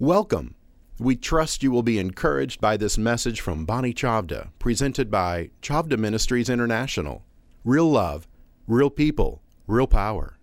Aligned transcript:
Welcome. 0.00 0.54
We 0.98 1.14
trust 1.14 1.62
you 1.62 1.70
will 1.70 1.82
be 1.82 1.98
encouraged 1.98 2.58
by 2.58 2.78
this 2.78 2.96
message 2.96 3.42
from 3.42 3.66
Bonnie 3.66 3.92
Chavda, 3.92 4.48
presented 4.58 5.10
by 5.10 5.50
Chavda 5.60 5.98
Ministries 5.98 6.48
International. 6.48 7.22
Real 7.66 7.90
love, 7.90 8.26
real 8.66 8.88
people, 8.88 9.42
real 9.66 9.86
power. 9.86 10.38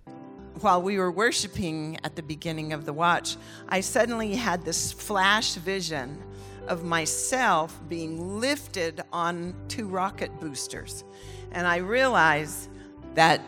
While 0.62 0.84
we 0.84 1.00
were 1.00 1.12
worshiping 1.12 1.98
at 2.04 2.16
the 2.16 2.22
beginning 2.22 2.72
of 2.72 2.86
the 2.86 2.94
watch, 2.94 3.36
I 3.68 3.82
suddenly 3.82 4.36
had 4.36 4.64
this 4.64 4.92
flash 4.92 5.56
vision 5.56 6.24
of 6.68 6.84
myself 6.84 7.82
being 7.90 8.40
lifted 8.40 9.02
on 9.12 9.56
two 9.70 9.88
rocket 9.88 10.40
boosters. 10.40 11.04
And 11.52 11.66
I 11.66 11.78
realized 11.78 12.70
that 13.16 13.42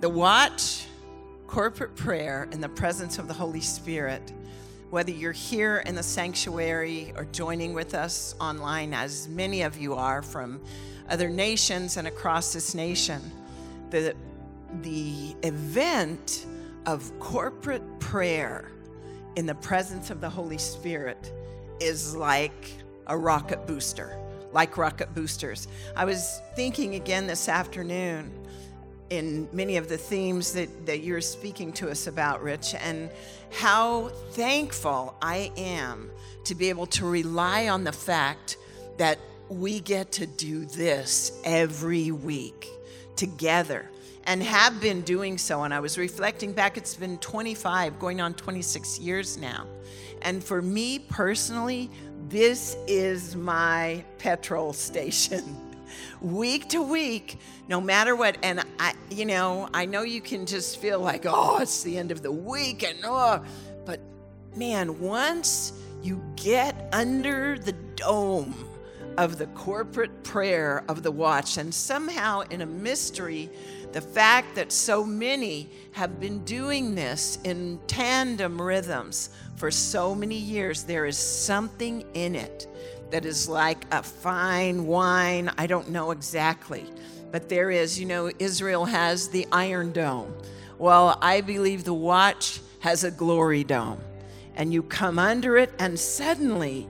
the 0.00 0.08
watch, 0.08 0.88
corporate 1.46 1.94
prayer, 1.94 2.48
and 2.50 2.60
the 2.60 2.68
presence 2.68 3.20
of 3.20 3.28
the 3.28 3.34
Holy 3.34 3.60
Spirit, 3.60 4.32
whether 4.90 5.10
you're 5.10 5.32
here 5.32 5.82
in 5.84 5.94
the 5.94 6.02
sanctuary 6.02 7.12
or 7.16 7.24
joining 7.26 7.74
with 7.74 7.94
us 7.94 8.34
online, 8.40 8.94
as 8.94 9.28
many 9.28 9.62
of 9.62 9.76
you 9.76 9.94
are 9.94 10.22
from 10.22 10.60
other 11.08 11.28
nations 11.28 11.96
and 11.96 12.08
across 12.08 12.52
this 12.52 12.74
nation, 12.74 13.20
the, 13.90 14.14
the 14.82 15.34
event 15.42 16.46
of 16.86 17.12
corporate 17.18 17.82
prayer 18.00 18.70
in 19.36 19.44
the 19.46 19.54
presence 19.56 20.10
of 20.10 20.20
the 20.20 20.28
Holy 20.28 20.58
Spirit 20.58 21.32
is 21.80 22.16
like 22.16 22.72
a 23.08 23.16
rocket 23.16 23.66
booster, 23.66 24.18
like 24.52 24.78
rocket 24.78 25.14
boosters. 25.14 25.68
I 25.96 26.06
was 26.06 26.40
thinking 26.56 26.94
again 26.94 27.26
this 27.26 27.48
afternoon 27.48 28.32
in 29.10 29.48
many 29.52 29.76
of 29.76 29.88
the 29.88 29.96
themes 29.96 30.52
that, 30.52 30.86
that 30.86 31.00
you're 31.00 31.20
speaking 31.20 31.72
to 31.74 31.90
us 31.90 32.06
about, 32.06 32.42
Rich, 32.42 32.74
and 32.74 33.10
how 33.50 34.08
thankful 34.32 35.16
I 35.22 35.52
am 35.56 36.10
to 36.44 36.54
be 36.54 36.68
able 36.68 36.86
to 36.86 37.06
rely 37.06 37.68
on 37.68 37.84
the 37.84 37.92
fact 37.92 38.56
that 38.98 39.18
we 39.48 39.80
get 39.80 40.12
to 40.12 40.26
do 40.26 40.64
this 40.66 41.40
every 41.44 42.10
week 42.10 42.68
together 43.16 43.88
and 44.24 44.42
have 44.42 44.80
been 44.80 45.00
doing 45.02 45.38
so. 45.38 45.62
And 45.62 45.72
I 45.72 45.80
was 45.80 45.96
reflecting 45.96 46.52
back, 46.52 46.76
it's 46.76 46.94
been 46.94 47.16
25, 47.18 47.98
going 47.98 48.20
on 48.20 48.34
26 48.34 48.98
years 48.98 49.38
now. 49.38 49.66
And 50.22 50.44
for 50.44 50.60
me 50.60 50.98
personally, 50.98 51.90
this 52.28 52.76
is 52.86 53.34
my 53.34 54.04
petrol 54.18 54.72
station. 54.72 55.56
week 56.20 56.68
to 56.70 56.82
week, 56.82 57.38
no 57.68 57.80
matter 57.80 58.16
what. 58.16 58.38
And 58.42 58.64
I, 58.78 58.94
you 59.10 59.26
know, 59.26 59.68
I 59.72 59.86
know 59.86 60.02
you 60.02 60.20
can 60.20 60.46
just 60.46 60.78
feel 60.78 61.00
like, 61.00 61.24
oh, 61.26 61.58
it's 61.58 61.82
the 61.82 61.98
end 61.98 62.10
of 62.10 62.22
the 62.22 62.32
week, 62.32 62.82
and 62.82 62.98
oh, 63.04 63.44
but 63.84 64.00
man, 64.56 65.00
once 65.00 65.72
you 66.02 66.22
get 66.36 66.88
under 66.92 67.58
the 67.58 67.72
dome 67.72 68.54
of 69.16 69.36
the 69.36 69.46
corporate 69.48 70.22
prayer 70.22 70.84
of 70.88 71.02
the 71.02 71.10
watch, 71.10 71.58
and 71.58 71.74
somehow 71.74 72.40
in 72.50 72.60
a 72.60 72.66
mystery, 72.66 73.50
the 73.92 74.00
fact 74.00 74.54
that 74.54 74.70
so 74.70 75.04
many 75.04 75.68
have 75.92 76.20
been 76.20 76.44
doing 76.44 76.94
this 76.94 77.38
in 77.44 77.80
tandem 77.86 78.60
rhythms 78.60 79.30
for 79.56 79.70
so 79.70 80.14
many 80.14 80.36
years, 80.36 80.84
there 80.84 81.06
is 81.06 81.18
something 81.18 82.04
in 82.14 82.34
it 82.34 82.66
that 83.10 83.24
is 83.24 83.48
like 83.48 83.86
a 83.92 84.02
fine 84.02 84.86
wine. 84.86 85.50
I 85.56 85.66
don't 85.66 85.90
know 85.90 86.10
exactly, 86.10 86.84
but 87.30 87.48
there 87.48 87.70
is, 87.70 87.98
you 87.98 88.06
know, 88.06 88.30
Israel 88.38 88.84
has 88.84 89.28
the 89.28 89.46
Iron 89.52 89.92
Dome. 89.92 90.34
Well, 90.78 91.18
I 91.20 91.40
believe 91.40 91.84
the 91.84 91.94
watch 91.94 92.60
has 92.80 93.04
a 93.04 93.10
glory 93.10 93.64
dome. 93.64 94.00
And 94.54 94.72
you 94.72 94.82
come 94.82 95.18
under 95.18 95.56
it, 95.56 95.72
and 95.78 95.98
suddenly 95.98 96.88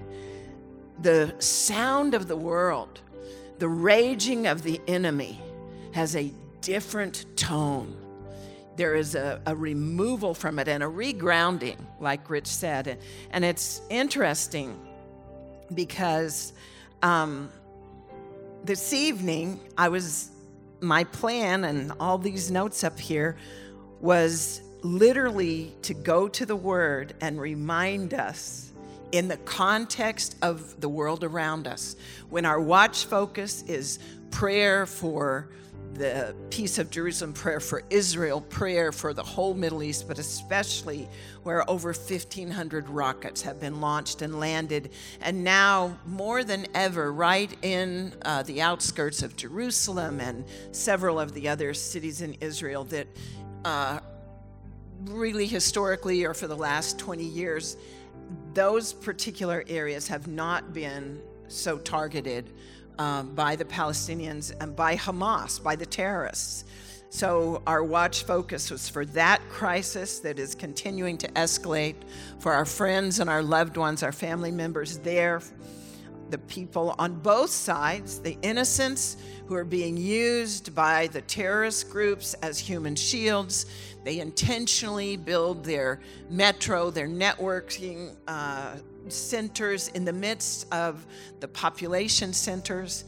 the 1.01 1.35
sound 1.39 2.15
of 2.15 2.27
the 2.27 2.37
world, 2.37 3.01
the 3.59 3.69
raging 3.69 4.47
of 4.47 4.63
the 4.63 4.81
enemy, 4.87 5.41
has 5.93 6.17
a 6.17 6.33
different 6.61 7.25
tone. 7.37 7.95
There 8.77 8.95
is 8.95 9.15
a, 9.15 9.41
a 9.47 9.55
removal 9.55 10.35
from 10.35 10.59
it 10.59 10.69
and 10.69 10.83
a 10.83 10.87
regrounding, 10.87 11.79
like 12.01 12.31
Rich 12.31 12.47
said. 12.47 12.99
And 13.31 13.45
it's 13.45 13.81
interesting 13.91 14.79
because 15.75 16.53
um, 17.03 17.51
this 18.65 18.93
evening 18.93 19.61
I 19.77 19.89
was, 19.89 20.31
my 20.81 21.05
plan 21.05 21.65
and 21.65 21.93
all 22.01 22.19
these 22.19 22.51
notes 22.51 22.85
up 22.85 22.99
here 22.99 23.37
was 24.01 24.61
literally 24.83 25.75
to 25.83 25.95
go 25.95 26.29
to 26.29 26.47
the 26.47 26.57
Word 26.57 27.15
and 27.21 27.41
remind 27.41 28.15
us 28.15 28.73
in 29.13 29.29
the 29.29 29.37
context 29.39 30.37
of 30.43 30.81
the 30.81 30.89
world 30.89 31.25
around 31.25 31.67
us. 31.67 31.97
When 32.29 32.45
our 32.45 32.61
watch 32.61 33.07
focus 33.07 33.63
is 33.63 33.99
prayer 34.31 34.87
for 34.87 35.49
the 35.95 36.35
peace 36.51 36.79
of 36.79 36.91
Jerusalem 36.91 37.33
prayer 37.33 37.61
for 37.61 37.83
Israel, 37.91 38.41
prayer 38.41 38.93
for 38.93 39.13
the 39.13 39.23
whole 39.23 39.55
Middle 39.55 39.83
East, 39.83 40.07
but 40.07 40.19
especially 40.19 41.09
where 41.43 41.69
over 41.69 41.89
1,500 41.89 42.89
rockets 42.89 43.43
have 43.43 43.61
been 43.61 43.81
launched 43.81 44.23
and 44.23 44.39
landed. 44.39 44.91
And 45.21 45.43
now, 45.43 45.99
more 46.07 46.45
than 46.45 46.67
ever, 46.75 47.13
right 47.13 47.53
in 47.63 48.15
uh, 48.23 48.43
the 48.43 48.63
outskirts 48.63 49.23
of 49.23 49.37
Jerusalem 49.37 50.21
and 50.21 50.45
several 50.73 51.19
of 51.19 51.35
the 51.35 51.49
other 51.49 51.75
cities 51.75 52.23
in 52.23 52.35
Israel 52.41 52.85
that 52.85 53.07
uh, 53.65 54.01
really 55.05 55.47
historically 55.47 56.25
or 56.25 56.35
for 56.35 56.47
the 56.47 56.57
last 56.57 56.99
20 56.99 57.25
years, 57.25 57.77
those 58.55 58.93
particular 58.93 59.65
areas 59.69 60.09
have 60.09 60.27
not 60.27 60.73
been 60.73 61.21
so 61.49 61.79
targeted 61.79 62.51
um, 62.99 63.35
by 63.35 63.57
the 63.57 63.65
Palestinians 63.65 64.53
and 64.61 64.75
by 64.75 64.97
Hamas, 64.97 65.63
by 65.63 65.77
the 65.77 65.87
terrorists. 65.87 66.65
So, 67.11 67.63
our 67.67 67.83
watch 67.83 68.25
focus 68.25 68.71
was 68.71 68.87
for 68.89 69.07
that 69.07 69.41
crisis 69.49 70.19
that 70.21 70.39
is 70.39 70.55
continuing 70.55 71.17
to 71.19 71.29
escalate, 71.29 71.95
for 72.39 72.53
our 72.53 72.67
friends 72.67 73.19
and 73.19 73.31
our 73.31 73.43
loved 73.43 73.79
ones, 73.79 74.03
our 74.03 74.13
family 74.13 74.51
members 74.51 74.99
there, 74.99 75.41
the 76.29 76.37
people 76.39 76.95
on 76.99 77.15
both 77.15 77.49
sides, 77.49 78.21
the 78.21 78.37
innocents 78.43 79.17
who 79.47 79.55
are 79.55 79.65
being 79.65 79.97
used 79.97 80.75
by 80.75 81.07
the 81.07 81.23
terrorist 81.23 81.89
groups 81.89 82.35
as 82.43 82.59
human 82.59 82.95
shields. 82.95 83.65
They 84.05 84.21
intentionally 84.21 85.17
build 85.17 85.65
their 85.65 86.01
metro, 86.29 86.91
their 86.91 87.09
networking 87.09 88.17
uh, 88.27 88.77
centers 89.13 89.89
in 89.89 90.05
the 90.05 90.13
midst 90.13 90.73
of 90.73 91.07
the 91.41 91.49
population 91.49 92.33
centers, 92.33 93.05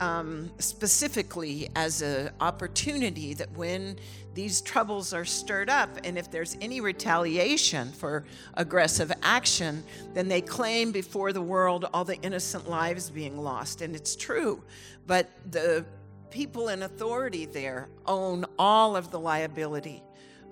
um, 0.00 0.50
specifically 0.58 1.68
as 1.76 2.02
an 2.02 2.30
opportunity 2.40 3.34
that 3.34 3.50
when 3.52 3.96
these 4.34 4.60
troubles 4.62 5.12
are 5.12 5.24
stirred 5.24 5.68
up, 5.68 5.90
and 6.04 6.16
if 6.16 6.30
there's 6.30 6.56
any 6.60 6.80
retaliation 6.80 7.92
for 7.92 8.24
aggressive 8.54 9.12
action, 9.22 9.84
then 10.14 10.26
they 10.26 10.40
claim 10.40 10.90
before 10.90 11.32
the 11.32 11.42
world 11.42 11.88
all 11.92 12.04
the 12.04 12.20
innocent 12.22 12.68
lives 12.68 13.10
being 13.10 13.36
lost. 13.36 13.82
And 13.82 13.94
it's 13.94 14.16
true, 14.16 14.62
but 15.06 15.28
the 15.50 15.84
people 16.30 16.68
in 16.68 16.82
authority 16.82 17.44
there 17.44 17.88
own 18.06 18.46
all 18.58 18.96
of 18.96 19.10
the 19.10 19.20
liability 19.20 20.02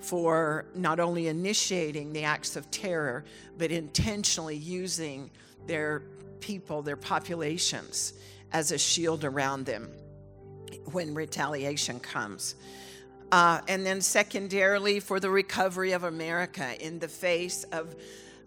for 0.01 0.67
not 0.75 0.99
only 1.01 1.29
initiating 1.29 2.13
the 2.13 2.25
acts 2.25 2.57
of 2.57 2.71
terror, 2.71 3.25
but 3.59 3.71
intentionally 3.71 4.57
using 4.57 5.31
their 5.67 6.03
people, 6.41 6.83
their 6.83 6.97
populations, 6.97 8.15
as 8.53 8.73
a 8.73 8.79
shield 8.79 9.25
around 9.25 9.67
them 9.67 9.89
when 10.93 11.15
retaliation 11.15 12.01
comes. 12.01 12.55
Uh, 13.31 13.61
and 13.69 13.87
then, 13.87 14.01
secondarily, 14.01 14.99
for 14.99 15.21
the 15.21 15.31
recovery 15.31 15.93
of 15.93 16.03
America 16.05 16.75
in 16.85 16.99
the 16.99 17.07
face 17.07 17.63
of 17.65 17.95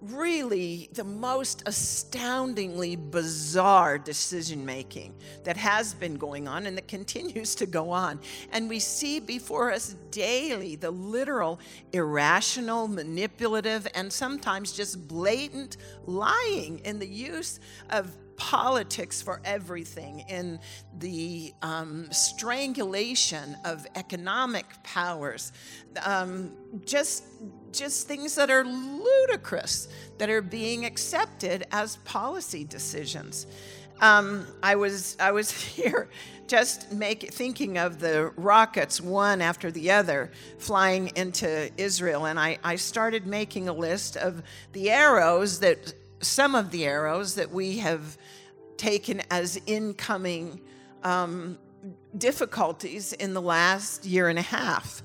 really 0.03 0.90
the 0.94 1.03
most 1.03 1.64
astoundingly 1.66 2.96
bizarre 2.96 3.97
decision 3.97 4.66
making 4.66 5.14
that 5.44 5.55
has 5.55 5.94
been 5.94 6.16
going 6.16 6.47
on 6.47 6.66
and 6.66 6.78
that 6.78 6.88
continues 6.88 7.55
to 7.55 7.66
go 7.66 7.90
on. 7.90 8.20
And 8.52 8.70
we 8.70 8.79
see 8.79 9.20
before 9.20 9.72
us 9.72 9.96
daily 10.11 10.76
the 10.76 10.91
literal, 10.91 11.59
irrational, 11.94 12.88
manipulative, 12.88 13.88
and 13.96 14.11
sometimes 14.11 14.73
just 14.73 15.08
blatant 15.08 15.78
lying 16.06 16.79
in 16.79 16.99
the 16.99 17.08
use 17.08 17.59
of 17.90 18.11
politics 18.38 19.22
for 19.22 19.41
everything, 19.44 20.22
in 20.30 20.59
the 21.00 21.53
um, 21.62 22.08
strangulation 22.12 23.56
of 23.66 23.85
economic 23.96 24.66
powers, 24.84 25.52
um, 26.06 26.53
just 26.85 27.26
just 27.72 28.08
things 28.08 28.35
that 28.35 28.52
are 28.52 28.64
ludicrous 28.64 29.88
that 30.20 30.30
are 30.30 30.41
being 30.41 30.85
accepted 30.85 31.66
as 31.72 31.97
policy 31.97 32.64
decisions. 32.64 33.47
um, 34.02 34.46
I 34.62 34.76
was 34.76 35.18
I 35.20 35.32
was 35.32 35.52
here 35.76 36.09
just 36.47 36.91
make 36.91 37.32
thinking 37.34 37.78
of 37.78 38.00
the 38.00 38.32
rockets 38.35 39.00
one 39.00 39.41
after 39.41 39.72
the 39.72 39.91
other 39.91 40.32
flying 40.58 41.12
into 41.16 41.72
Israel, 41.78 42.26
and 42.26 42.40
I, 42.40 42.59
I 42.64 42.76
started 42.76 43.26
making 43.26 43.70
a 43.70 43.74
list 43.74 44.18
of 44.18 44.44
the 44.74 44.91
arrows 44.91 45.59
that 45.62 45.94
some 46.23 46.55
of 46.55 46.72
the 46.72 46.85
arrows 46.85 47.35
that 47.35 47.52
we 47.52 47.78
have 47.78 48.17
taken 48.78 49.22
as 49.29 49.59
incoming 49.66 50.61
um, 51.03 51.58
difficulties 52.17 53.14
in 53.14 53.34
the 53.34 53.41
last 53.41 54.05
year 54.05 54.29
and 54.29 54.40
a 54.40 54.43
half. 54.43 55.03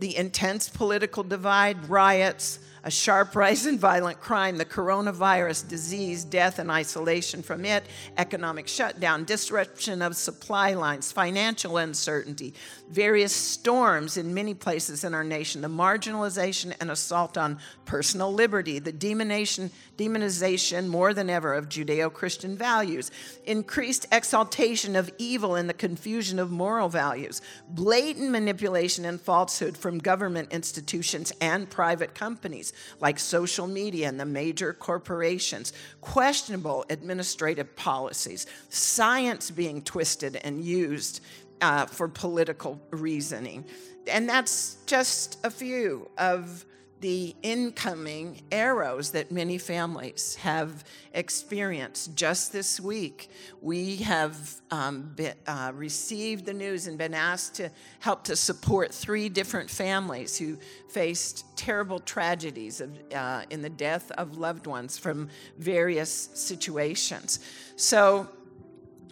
The 0.00 0.16
intense 0.16 0.68
political 0.68 1.22
divide, 1.22 1.88
riots, 1.88 2.58
a 2.84 2.90
sharp 2.90 3.34
rise 3.34 3.64
in 3.64 3.78
violent 3.78 4.20
crime, 4.20 4.58
the 4.58 4.64
coronavirus, 4.64 5.66
disease, 5.66 6.22
death, 6.22 6.58
and 6.58 6.70
isolation 6.70 7.42
from 7.42 7.64
it, 7.64 7.84
economic 8.18 8.68
shutdown, 8.68 9.24
disruption 9.24 10.02
of 10.02 10.14
supply 10.14 10.74
lines, 10.74 11.10
financial 11.10 11.78
uncertainty, 11.78 12.52
various 12.90 13.32
storms 13.32 14.18
in 14.18 14.34
many 14.34 14.52
places 14.52 15.02
in 15.02 15.14
our 15.14 15.24
nation, 15.24 15.62
the 15.62 15.68
marginalization 15.68 16.74
and 16.78 16.90
assault 16.90 17.38
on 17.38 17.58
personal 17.86 18.32
liberty, 18.32 18.78
the 18.78 18.92
demonization, 18.92 19.70
demonization 19.96 20.86
more 20.86 21.14
than 21.14 21.30
ever 21.30 21.54
of 21.54 21.70
Judeo 21.70 22.12
Christian 22.12 22.54
values, 22.54 23.10
increased 23.46 24.06
exaltation 24.12 24.94
of 24.94 25.10
evil 25.16 25.54
and 25.54 25.70
the 25.70 25.74
confusion 25.74 26.38
of 26.38 26.50
moral 26.50 26.90
values, 26.90 27.40
blatant 27.70 28.30
manipulation 28.30 29.06
and 29.06 29.18
falsehood 29.18 29.74
from 29.74 29.98
government 29.98 30.52
institutions 30.52 31.32
and 31.40 31.70
private 31.70 32.14
companies 32.14 32.73
like 33.00 33.18
social 33.18 33.66
media 33.66 34.08
and 34.08 34.18
the 34.18 34.24
major 34.24 34.72
corporations, 34.72 35.72
questionable 36.00 36.84
administrative 36.90 37.74
policies, 37.76 38.46
science 38.68 39.50
being 39.50 39.82
twisted 39.82 40.36
and 40.36 40.64
used 40.64 41.20
uh, 41.60 41.86
for 41.86 42.08
political 42.08 42.80
reasoning. 42.90 43.64
And 44.06 44.28
that's 44.28 44.76
just 44.86 45.38
a 45.44 45.50
few 45.50 46.10
of 46.18 46.64
the 47.04 47.36
incoming 47.42 48.40
arrows 48.50 49.10
that 49.10 49.30
many 49.30 49.58
families 49.58 50.36
have 50.36 50.82
experienced. 51.12 52.16
Just 52.16 52.50
this 52.50 52.80
week, 52.80 53.28
we 53.60 53.96
have 53.96 54.62
um, 54.70 55.14
uh, 55.46 55.70
received 55.74 56.46
the 56.46 56.54
news 56.54 56.86
and 56.86 56.96
been 56.96 57.12
asked 57.12 57.56
to 57.56 57.68
help 58.00 58.24
to 58.24 58.34
support 58.34 58.94
three 58.94 59.28
different 59.28 59.68
families 59.68 60.38
who 60.38 60.56
faced 60.88 61.44
terrible 61.58 61.98
tragedies 61.98 62.80
of, 62.80 62.98
uh, 63.14 63.42
in 63.50 63.60
the 63.60 63.68
death 63.68 64.10
of 64.12 64.38
loved 64.38 64.66
ones 64.66 64.96
from 64.96 65.28
various 65.58 66.30
situations. 66.32 67.40
So, 67.76 68.30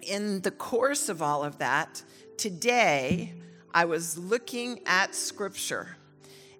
in 0.00 0.40
the 0.40 0.50
course 0.50 1.10
of 1.10 1.20
all 1.20 1.44
of 1.44 1.58
that, 1.58 2.02
today 2.38 3.34
I 3.74 3.84
was 3.84 4.16
looking 4.16 4.80
at 4.86 5.14
scripture 5.14 5.98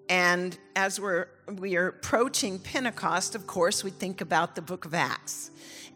and 0.09 0.57
as 0.75 0.99
we're 0.99 1.27
we 1.47 1.75
are 1.75 1.87
approaching 1.87 2.59
Pentecost, 2.59 3.35
of 3.35 3.47
course, 3.47 3.83
we 3.83 3.91
think 3.91 4.21
about 4.21 4.55
the 4.55 4.61
book 4.61 4.85
of 4.85 4.93
Acts. 4.93 5.51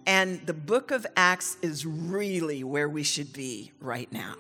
And 0.06 0.46
the 0.46 0.54
book 0.54 0.92
of 0.92 1.06
Acts 1.18 1.58
is 1.62 1.86
really 1.86 2.64
where 2.64 2.88
we 2.88 3.04
should 3.04 3.34
be 3.34 3.72
right 3.82 4.12
now 4.12 4.36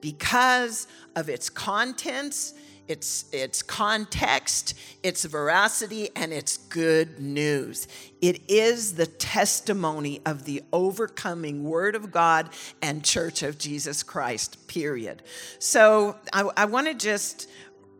because 0.00 0.86
of 1.14 1.28
its 1.28 1.50
contents, 1.50 2.54
its, 2.88 3.26
its 3.30 3.62
context, 3.62 4.74
its 5.02 5.24
veracity, 5.24 6.08
and 6.16 6.32
its 6.32 6.56
good 6.56 7.20
news. 7.20 7.86
It 8.22 8.40
is 8.48 8.94
the 8.94 9.06
testimony 9.06 10.22
of 10.24 10.46
the 10.46 10.62
overcoming 10.72 11.64
Word 11.64 11.94
of 11.94 12.10
God 12.10 12.48
and 12.80 13.04
Church 13.04 13.42
of 13.42 13.58
Jesus 13.58 14.02
Christ, 14.02 14.66
period. 14.68 15.22
So 15.58 16.16
I, 16.32 16.48
I 16.56 16.64
want 16.64 16.86
to 16.86 16.94
just 16.94 17.48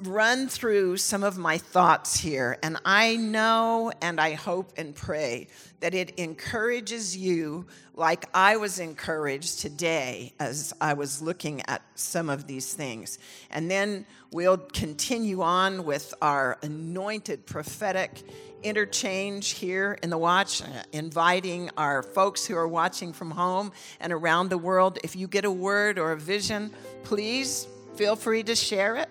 run 0.07 0.49
through 0.49 0.97
some 0.97 1.23
of 1.23 1.37
my 1.37 1.59
thoughts 1.59 2.19
here, 2.19 2.59
and 2.63 2.79
I 2.85 3.17
know 3.17 3.93
and 4.01 4.21
I 4.21 4.33
hope 4.33 4.73
and 4.77 4.95
pray 4.95 5.49
that 5.81 5.95
it 5.95 6.19
encourages 6.19 7.17
you 7.17 7.67
like 7.95 8.27
I 8.35 8.57
was 8.57 8.79
encouraged 8.79 9.61
today 9.61 10.33
as 10.39 10.73
I 10.81 10.95
was 10.95 11.21
looking 11.21 11.63
at 11.69 11.83
some 11.95 12.31
of 12.31 12.47
these 12.47 12.73
things. 12.73 13.19
And 13.51 13.71
then 13.71 14.07
we'll 14.33 14.59
continue 14.59 15.43
on 15.43 15.85
with 15.85 16.15
our 16.23 16.59
anointed 16.63 17.47
prophetic 17.47 18.23
interchange 18.63 19.51
here 19.51 19.99
in 20.03 20.11
the 20.11 20.19
watch, 20.19 20.63
uh, 20.63 20.67
inviting 20.93 21.71
our 21.77 22.03
folks 22.03 22.47
who 22.47 22.57
are 22.57 22.69
watching 22.69 23.13
from 23.13 23.31
home 23.31 23.73
and 24.01 24.13
around 24.13 24.51
the 24.51 24.59
world. 24.59 24.99
If 25.03 25.17
you 25.17 25.29
get 25.29 25.45
a 25.45 25.51
word 25.51 25.99
or 25.99 26.13
a 26.13 26.19
vision, 26.19 26.71
please 27.05 27.67
feel 27.97 28.17
free 28.17 28.43
to 28.43 28.55
share 28.55 28.97
it 28.97 29.09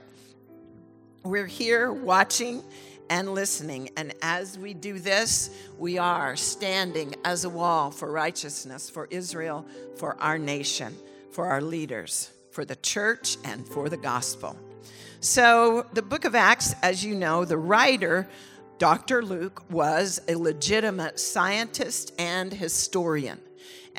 we're 1.23 1.45
here 1.45 1.91
watching 1.91 2.63
and 3.09 3.33
listening. 3.33 3.89
And 3.97 4.13
as 4.21 4.57
we 4.57 4.73
do 4.73 4.99
this, 4.99 5.49
we 5.77 5.97
are 5.97 6.35
standing 6.35 7.15
as 7.25 7.43
a 7.43 7.49
wall 7.49 7.91
for 7.91 8.11
righteousness, 8.11 8.89
for 8.89 9.07
Israel, 9.09 9.65
for 9.97 10.15
our 10.21 10.37
nation, 10.37 10.95
for 11.31 11.47
our 11.47 11.61
leaders, 11.61 12.31
for 12.51 12.65
the 12.65 12.75
church, 12.77 13.37
and 13.43 13.67
for 13.67 13.89
the 13.89 13.97
gospel. 13.97 14.57
So, 15.21 15.85
the 15.93 16.01
book 16.01 16.23
of 16.23 16.33
Acts, 16.33 16.73
as 16.81 17.03
you 17.03 17.13
know, 17.13 17.43
the 17.43 17.57
writer, 17.57 18.29
Dr. 18.77 19.21
Luke, 19.21 19.69
was 19.69 20.21
a 20.29 20.35
legitimate 20.35 21.19
scientist 21.19 22.13
and 22.17 22.53
historian. 22.53 23.39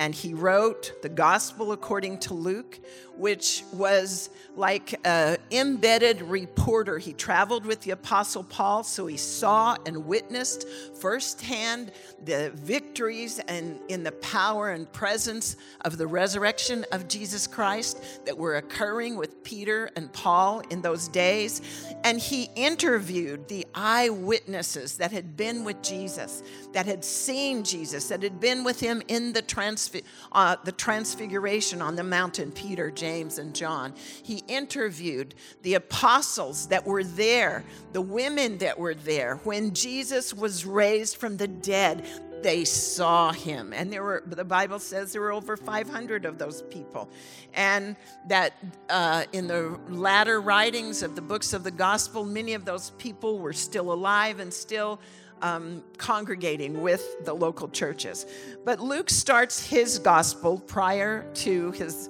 And 0.01 0.15
he 0.15 0.33
wrote 0.33 0.95
the 1.03 1.11
gospel 1.11 1.73
according 1.73 2.21
to 2.21 2.33
Luke, 2.33 2.81
which 3.19 3.65
was 3.71 4.31
like 4.57 4.99
an 5.05 5.37
embedded 5.51 6.23
reporter. 6.23 6.97
He 6.97 7.13
traveled 7.13 7.67
with 7.67 7.83
the 7.83 7.91
Apostle 7.91 8.43
Paul, 8.43 8.83
so 8.83 9.07
he 9.07 9.19
saw 9.19 9.77
and 9.85 10.07
witnessed 10.07 10.67
firsthand 10.99 11.93
the 12.25 12.51
victories 12.55 13.41
and 13.41 13.79
in 13.89 14.03
the 14.03 14.13
power 14.13 14.71
and 14.71 14.91
presence 14.91 15.57
of 15.83 15.99
the 15.99 16.07
resurrection 16.07 16.87
of 16.93 17.07
Jesus 17.07 17.47
Christ 17.47 18.25
that 18.25 18.39
were 18.39 18.57
occurring 18.57 19.17
with 19.17 19.45
Peter 19.45 19.91
and 19.97 20.11
Paul 20.15 20.61
in 20.71 20.81
those 20.81 21.09
days. 21.09 21.61
And 22.05 22.19
he 22.19 22.49
interviewed 22.57 23.49
the 23.49 23.67
eyewitnesses 23.75 24.97
that 24.97 25.13
had 25.13 25.37
been 25.37 25.65
with 25.65 25.83
Jesus, 25.83 26.43
that 26.73 26.87
had 26.87 27.05
seen 27.05 27.65
Jesus, 27.65 28.09
that 28.09 28.23
had 28.23 28.41
been 28.41 28.65
with 28.65 28.81
him 28.81 29.03
in 29.09 29.35
the, 29.35 29.43
transfi- 29.91 30.05
uh, 30.33 30.57
the 30.65 30.73
transfiguration 30.73 31.83
on 31.83 31.97
the 31.97 32.05
mountain, 32.05 32.53
Peter, 32.53 32.91
James, 32.91 33.39
and 33.39 33.55
John. 33.55 33.95
He 34.23 34.43
interviewed 34.49 35.35
the 35.63 35.75
apostles 35.75 36.69
that 36.69 36.87
were 36.87 37.05
there, 37.05 37.65
the 37.93 38.01
women 38.01 38.59
that 38.59 38.79
were 38.79 38.95
there. 38.95 39.37
When 39.45 39.75
Jesus 39.75 40.35
was 40.35 40.65
raised 40.65 41.17
from 41.17 41.37
the 41.37 41.49
dead, 41.49 42.05
they 42.43 42.65
saw 42.65 43.33
him. 43.33 43.75
And 43.75 43.93
there 43.93 44.03
were, 44.03 44.23
the 44.25 44.45
Bible 44.45 44.79
says 44.79 45.13
there 45.13 45.21
were 45.21 45.33
over 45.33 45.59
500 45.59 46.25
of 46.25 46.39
those 46.39 46.63
people. 46.63 47.11
And 47.53 47.97
that 48.29 48.55
uh, 48.89 49.25
in 49.33 49.47
the 49.47 49.79
latter 49.89 50.41
writings 50.41 51.03
of 51.03 51.17
the 51.17 51.23
books 51.23 51.53
of 51.53 51.65
the 51.65 51.71
gospel, 51.71 52.25
many 52.25 52.55
of 52.55 52.65
those 52.65 52.91
people 52.97 53.39
were 53.39 53.53
still 53.53 53.93
alive 53.93 54.41
and 54.41 54.53
still 54.55 55.01
um, 55.43 55.83
congregating 55.99 56.81
with 56.81 57.25
the 57.25 57.35
local 57.35 57.69
churches. 57.69 58.27
But 58.65 58.81
Luke 58.81 59.11
starts 59.11 59.67
his 59.67 59.99
gospel 59.99 60.59
prior 60.59 61.27
to 61.35 61.73
his 61.73 62.09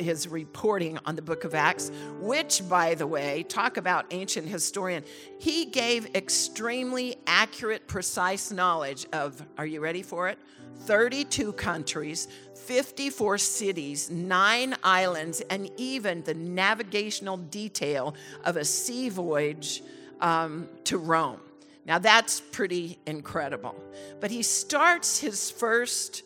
his 0.00 0.26
reporting 0.26 0.98
on 1.04 1.14
the 1.14 1.22
book 1.22 1.44
of 1.44 1.54
Acts, 1.54 1.90
which, 2.20 2.66
by 2.68 2.94
the 2.94 3.06
way, 3.06 3.42
talk 3.44 3.76
about 3.76 4.06
ancient 4.10 4.48
historian, 4.48 5.04
he 5.38 5.66
gave 5.66 6.14
extremely 6.14 7.16
accurate, 7.26 7.86
precise 7.86 8.50
knowledge 8.50 9.06
of, 9.12 9.44
are 9.58 9.66
you 9.66 9.80
ready 9.80 10.02
for 10.02 10.28
it? 10.28 10.38
32 10.80 11.52
countries, 11.52 12.28
54 12.54 13.38
cities, 13.38 14.10
nine 14.10 14.74
islands, 14.82 15.42
and 15.50 15.70
even 15.76 16.22
the 16.22 16.34
navigational 16.34 17.36
detail 17.36 18.14
of 18.44 18.56
a 18.56 18.64
sea 18.64 19.08
voyage 19.08 19.82
um, 20.20 20.68
to 20.84 20.96
Rome. 20.96 21.40
Now, 21.86 21.98
that's 21.98 22.40
pretty 22.40 22.98
incredible. 23.06 23.74
But 24.20 24.30
he 24.30 24.42
starts 24.42 25.18
his 25.18 25.50
first 25.50 26.22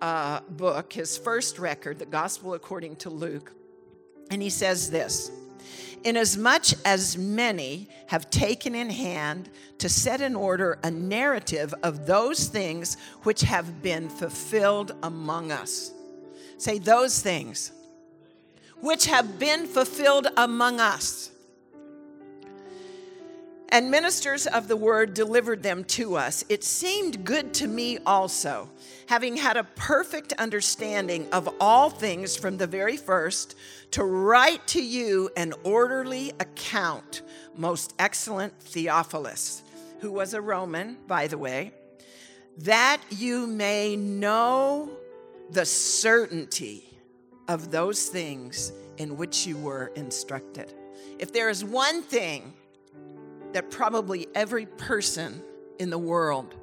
uh, 0.00 0.40
book, 0.48 0.92
his 0.92 1.16
first 1.18 1.58
record, 1.58 1.98
the 1.98 2.06
Gospel 2.06 2.54
according 2.54 2.96
to 2.96 3.10
Luke, 3.10 3.52
and 4.30 4.42
he 4.42 4.50
says 4.50 4.90
this 4.90 5.30
Inasmuch 6.04 6.66
as 6.84 7.18
many 7.18 7.88
have 8.06 8.30
taken 8.30 8.74
in 8.74 8.90
hand 8.90 9.50
to 9.78 9.88
set 9.88 10.20
in 10.20 10.36
order 10.36 10.78
a 10.82 10.90
narrative 10.90 11.74
of 11.82 12.06
those 12.06 12.46
things 12.46 12.96
which 13.22 13.40
have 13.42 13.82
been 13.82 14.08
fulfilled 14.08 14.94
among 15.02 15.50
us. 15.50 15.92
Say, 16.58 16.78
those 16.78 17.20
things 17.20 17.72
which 18.80 19.06
have 19.06 19.38
been 19.38 19.66
fulfilled 19.66 20.28
among 20.36 20.80
us. 20.80 21.30
And 23.70 23.90
ministers 23.90 24.46
of 24.46 24.68
the 24.68 24.76
word 24.76 25.14
delivered 25.14 25.62
them 25.62 25.84
to 25.84 26.16
us. 26.16 26.44
It 26.48 26.64
seemed 26.64 27.24
good 27.24 27.52
to 27.54 27.66
me 27.66 27.98
also, 28.06 28.70
having 29.06 29.36
had 29.36 29.56
a 29.56 29.64
perfect 29.64 30.32
understanding 30.34 31.28
of 31.32 31.48
all 31.60 31.90
things 31.90 32.36
from 32.36 32.56
the 32.56 32.66
very 32.66 32.96
first, 32.96 33.56
to 33.90 34.04
write 34.04 34.66
to 34.68 34.82
you 34.82 35.30
an 35.36 35.52
orderly 35.64 36.32
account, 36.40 37.22
most 37.56 37.94
excellent 37.98 38.58
Theophilus, 38.60 39.62
who 40.00 40.12
was 40.12 40.34
a 40.34 40.40
Roman, 40.40 40.96
by 41.06 41.26
the 41.26 41.38
way, 41.38 41.72
that 42.58 43.00
you 43.10 43.46
may 43.46 43.96
know 43.96 44.90
the 45.50 45.64
certainty 45.64 46.84
of 47.48 47.70
those 47.70 48.06
things 48.06 48.72
in 48.98 49.16
which 49.16 49.46
you 49.46 49.56
were 49.56 49.92
instructed. 49.94 50.72
If 51.18 51.32
there 51.32 51.48
is 51.48 51.64
one 51.64 52.02
thing 52.02 52.54
that 53.52 53.70
probably 53.70 54.26
every 54.34 54.66
person 54.66 55.42
in 55.78 55.90
the 55.90 55.98
world 55.98 56.54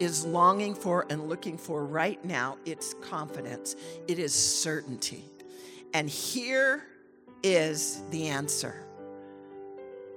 is 0.00 0.24
longing 0.24 0.74
for 0.74 1.06
and 1.08 1.28
looking 1.28 1.56
for 1.56 1.84
right 1.84 2.22
now, 2.24 2.58
it's 2.64 2.94
confidence, 2.94 3.76
it 4.08 4.18
is 4.18 4.32
certainty. 4.32 5.24
And 5.92 6.10
here 6.10 6.84
is 7.42 8.02
the 8.10 8.28
answer. 8.28 8.74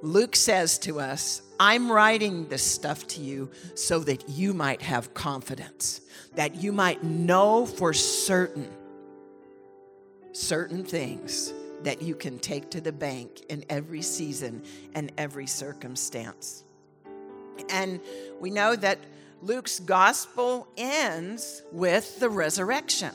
Luke 0.02 0.36
says 0.36 0.78
to 0.80 1.00
us, 1.00 1.42
I'm 1.60 1.92
writing 1.92 2.48
this 2.48 2.64
stuff 2.64 3.08
to 3.08 3.22
you 3.22 3.50
so 3.76 4.00
that 4.00 4.30
you 4.30 4.54
might 4.54 4.82
have 4.82 5.14
confidence, 5.14 6.02
that 6.36 6.56
you 6.56 6.72
might 6.72 7.04
know 7.04 7.66
for 7.66 7.94
certain 7.94 8.70
certain 10.34 10.84
things 10.84 11.52
that 11.84 12.02
you 12.02 12.16
can 12.16 12.40
take 12.40 12.72
to 12.72 12.82
the 12.82 12.92
bank 12.92 13.42
in 13.50 13.64
every 13.70 14.02
season 14.02 14.64
and 14.96 15.12
every 15.18 15.48
circumstance. 15.48 16.64
And 17.70 18.00
we 18.40 18.50
know 18.50 18.76
that 18.76 19.00
Luke's 19.42 19.80
gospel 19.80 20.68
ends 20.78 21.62
with 21.72 22.20
the 22.20 22.30
resurrection. 22.30 23.14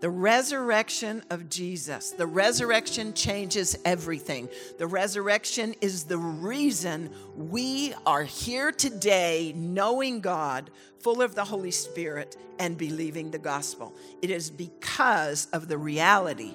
The 0.00 0.10
resurrection 0.10 1.22
of 1.30 1.48
Jesus. 1.48 2.10
The 2.10 2.26
resurrection 2.26 3.14
changes 3.14 3.76
everything. 3.84 4.48
The 4.78 4.86
resurrection 4.86 5.74
is 5.80 6.04
the 6.04 6.18
reason 6.18 7.10
we 7.36 7.94
are 8.04 8.22
here 8.22 8.70
today 8.70 9.54
knowing 9.56 10.20
God, 10.20 10.70
full 11.00 11.22
of 11.22 11.34
the 11.34 11.44
Holy 11.44 11.70
Spirit, 11.70 12.36
and 12.58 12.76
believing 12.76 13.30
the 13.30 13.38
gospel. 13.38 13.94
It 14.20 14.30
is 14.30 14.50
because 14.50 15.46
of 15.52 15.68
the 15.68 15.78
reality 15.78 16.54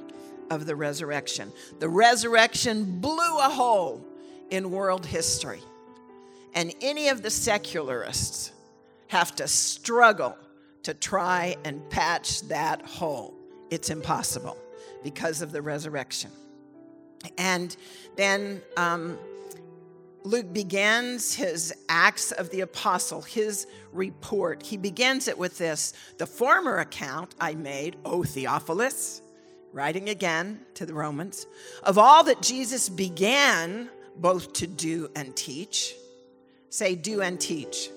of 0.50 0.66
the 0.66 0.76
resurrection. 0.76 1.52
The 1.80 1.90
resurrection 1.90 3.00
blew 3.00 3.38
a 3.40 3.50
hole 3.50 4.06
in 4.50 4.72
world 4.72 5.06
history. 5.06 5.62
And 6.54 6.74
any 6.82 7.10
of 7.10 7.22
the 7.22 7.30
secularists 7.30 8.52
have 9.08 9.36
to 9.36 9.48
struggle 9.48 10.36
to 10.84 10.94
try 10.94 11.56
and 11.64 11.88
patch 11.90 12.42
that 12.48 12.82
hole 12.82 13.36
it's 13.70 13.90
impossible 13.90 14.58
because 15.04 15.42
of 15.42 15.52
the 15.52 15.62
resurrection. 15.62 16.32
And 17.38 17.76
then 18.16 18.62
um, 18.78 19.18
Luke 20.24 20.52
begins 20.54 21.36
his 21.36 21.74
Acts 21.88 22.32
of 22.32 22.50
the 22.50 22.62
Apostle, 22.62 23.22
his 23.22 23.68
report. 23.92 24.64
He 24.64 24.78
begins 24.78 25.28
it 25.28 25.38
with 25.38 25.58
this 25.58 25.94
The 26.18 26.26
former 26.26 26.78
account 26.78 27.36
I 27.40 27.56
made, 27.56 27.98
O 28.06 28.24
Theophilus, 28.24 29.22
writing 29.72 30.10
again 30.10 30.60
to 30.76 30.86
the 30.86 30.94
Romans, 30.94 31.46
of 31.84 31.98
all 31.98 32.24
that 32.24 32.42
Jesus 32.42 32.90
began 32.90 33.90
both 34.16 34.54
to 34.54 34.68
do 34.68 35.10
and 35.16 35.36
teach. 35.36 35.96
Say, 36.70 36.96
do 36.96 37.22
and 37.22 37.40
teach. 37.40 37.90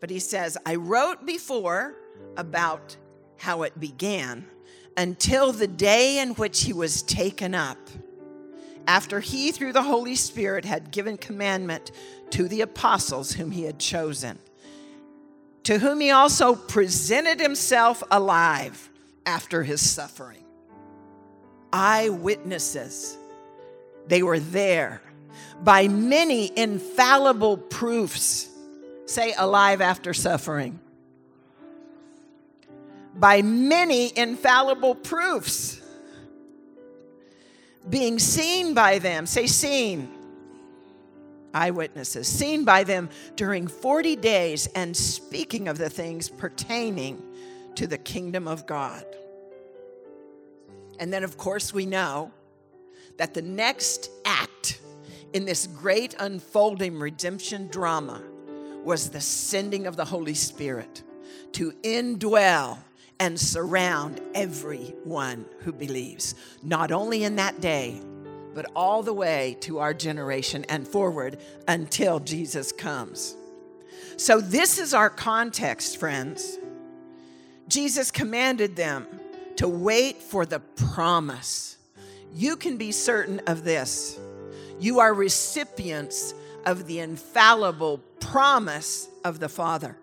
But 0.00 0.10
he 0.10 0.18
says, 0.18 0.56
I 0.64 0.76
wrote 0.76 1.26
before 1.26 1.94
about 2.36 2.96
how 3.36 3.62
it 3.62 3.78
began 3.78 4.46
until 4.96 5.52
the 5.52 5.66
day 5.66 6.18
in 6.18 6.30
which 6.34 6.62
he 6.62 6.72
was 6.72 7.02
taken 7.02 7.54
up, 7.54 7.78
after 8.86 9.20
he, 9.20 9.52
through 9.52 9.72
the 9.72 9.82
Holy 9.82 10.14
Spirit, 10.16 10.64
had 10.64 10.90
given 10.90 11.16
commandment 11.16 11.92
to 12.30 12.48
the 12.48 12.60
apostles 12.60 13.32
whom 13.32 13.50
he 13.50 13.64
had 13.64 13.78
chosen, 13.78 14.38
to 15.62 15.78
whom 15.78 16.00
he 16.00 16.10
also 16.10 16.54
presented 16.54 17.40
himself 17.40 18.02
alive 18.10 18.89
after 19.26 19.62
his 19.62 19.88
suffering. 19.88 20.44
Eyewitnesses, 21.72 23.16
they 24.06 24.22
were 24.22 24.40
there 24.40 25.02
by 25.62 25.88
many 25.88 26.56
infallible 26.56 27.56
proofs. 27.56 28.48
Say, 29.06 29.34
alive 29.36 29.80
after 29.80 30.14
suffering 30.14 30.80
by 33.14 33.42
many 33.42 34.16
infallible 34.16 34.94
proofs, 34.94 35.80
being 37.88 38.18
seen 38.18 38.74
by 38.74 38.98
them. 38.98 39.26
Say, 39.26 39.46
seen. 39.46 40.08
Eyewitnesses, 41.52 42.28
seen 42.28 42.64
by 42.64 42.84
them 42.84 43.10
during 43.34 43.66
40 43.66 44.14
days 44.16 44.68
and 44.68 44.96
speaking 44.96 45.66
of 45.66 45.78
the 45.78 45.90
things 45.90 46.28
pertaining 46.28 47.20
to 47.76 47.86
the 47.86 47.98
kingdom 47.98 48.46
of 48.48 48.66
God. 48.66 49.04
And 50.98 51.12
then, 51.12 51.24
of 51.24 51.36
course, 51.36 51.72
we 51.72 51.86
know 51.86 52.30
that 53.16 53.34
the 53.34 53.42
next 53.42 54.10
act 54.24 54.80
in 55.32 55.44
this 55.44 55.66
great 55.66 56.14
unfolding 56.18 56.98
redemption 56.98 57.68
drama 57.68 58.22
was 58.84 59.10
the 59.10 59.20
sending 59.20 59.86
of 59.86 59.96
the 59.96 60.04
Holy 60.04 60.34
Spirit 60.34 61.02
to 61.52 61.72
indwell 61.82 62.78
and 63.18 63.38
surround 63.38 64.20
everyone 64.34 65.44
who 65.60 65.72
believes, 65.72 66.34
not 66.62 66.90
only 66.90 67.24
in 67.24 67.36
that 67.36 67.60
day, 67.60 68.00
but 68.54 68.66
all 68.74 69.02
the 69.02 69.12
way 69.12 69.56
to 69.60 69.78
our 69.78 69.94
generation 69.94 70.64
and 70.68 70.88
forward 70.88 71.38
until 71.68 72.18
Jesus 72.18 72.72
comes. 72.72 73.36
So, 74.16 74.40
this 74.40 74.78
is 74.78 74.92
our 74.92 75.10
context, 75.10 75.98
friends. 75.98 76.58
Jesus 77.70 78.10
commanded 78.10 78.76
them 78.76 79.06
to 79.56 79.68
wait 79.68 80.22
for 80.22 80.44
the 80.44 80.58
promise. 80.58 81.78
You 82.34 82.56
can 82.56 82.76
be 82.76 82.92
certain 82.92 83.40
of 83.46 83.64
this. 83.64 84.18
You 84.80 85.00
are 85.00 85.14
recipients 85.14 86.34
of 86.66 86.86
the 86.86 86.98
infallible 86.98 87.98
promise 88.18 89.08
of 89.24 89.38
the 89.38 89.48
Father. 89.48 89.96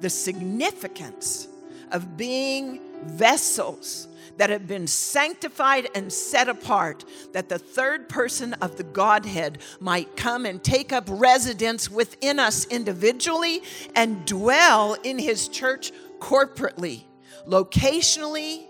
The 0.00 0.10
significance 0.10 1.48
of 1.92 2.16
being 2.16 2.80
vessels 3.04 4.08
that 4.36 4.50
have 4.50 4.66
been 4.66 4.86
sanctified 4.86 5.88
and 5.94 6.12
set 6.12 6.48
apart, 6.48 7.04
that 7.32 7.48
the 7.48 7.58
third 7.58 8.08
person 8.08 8.54
of 8.54 8.76
the 8.76 8.84
Godhead 8.84 9.58
might 9.80 10.16
come 10.16 10.44
and 10.44 10.62
take 10.62 10.92
up 10.92 11.04
residence 11.08 11.90
within 11.90 12.38
us 12.38 12.66
individually 12.66 13.62
and 13.94 14.24
dwell 14.26 14.96
in 15.02 15.18
his 15.18 15.48
church 15.48 15.92
corporately, 16.18 17.04
locationally, 17.46 18.64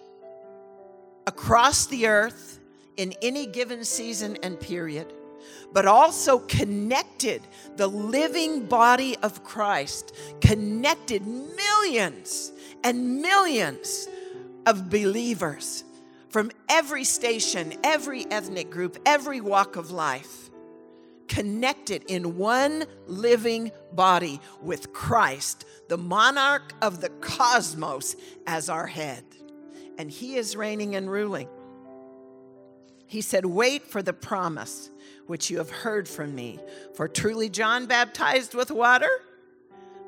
across 1.27 1.87
the 1.87 2.07
earth, 2.07 2.61
in 2.97 3.13
any 3.21 3.47
given 3.47 3.85
season 3.85 4.39
and 4.43 4.59
period 4.59 5.13
but 5.73 5.87
also 5.87 6.39
connected 6.39 7.43
the 7.77 7.87
living 7.87 8.67
body 8.67 9.17
of 9.23 9.45
Christ, 9.45 10.15
connected 10.41 11.27
millions 11.27 12.53
and 12.85 13.21
millions 13.21 14.09
of 14.65 14.89
believers 14.91 15.85
from 16.29 16.51
every 16.69 17.05
station, 17.05 17.75
every 17.85 18.27
ethnic 18.31 18.71
group, 18.71 18.99
every 19.07 19.41
walk 19.41 19.77
of 19.77 19.91
life, 19.91 20.51
connected 21.29 22.05
in 22.09 22.37
one 22.37 22.85
living 23.07 23.73
body 23.93 24.41
with 24.61 24.93
Christ, 24.93 25.65
the 25.89 25.99
monarch 25.99 26.73
of 26.83 27.01
the 27.01 27.09
cosmos, 27.09 28.17
as 28.47 28.69
our 28.69 28.87
head. 28.87 29.25
And 29.99 30.11
he 30.11 30.37
is 30.37 30.57
reigning 30.57 30.95
and 30.95 31.11
ruling. 31.11 31.49
He 33.07 33.21
said, 33.21 33.47
Wait 33.47 33.85
for 33.85 34.03
the 34.03 34.13
promise 34.13 34.91
which 35.27 35.51
you 35.51 35.59
have 35.59 35.71
heard 35.71 36.09
from 36.09 36.35
me. 36.35 36.59
For 36.95 37.09
truly 37.09 37.49
John 37.49 37.87
baptized 37.87 38.55
with 38.55 38.71
water 38.71 39.09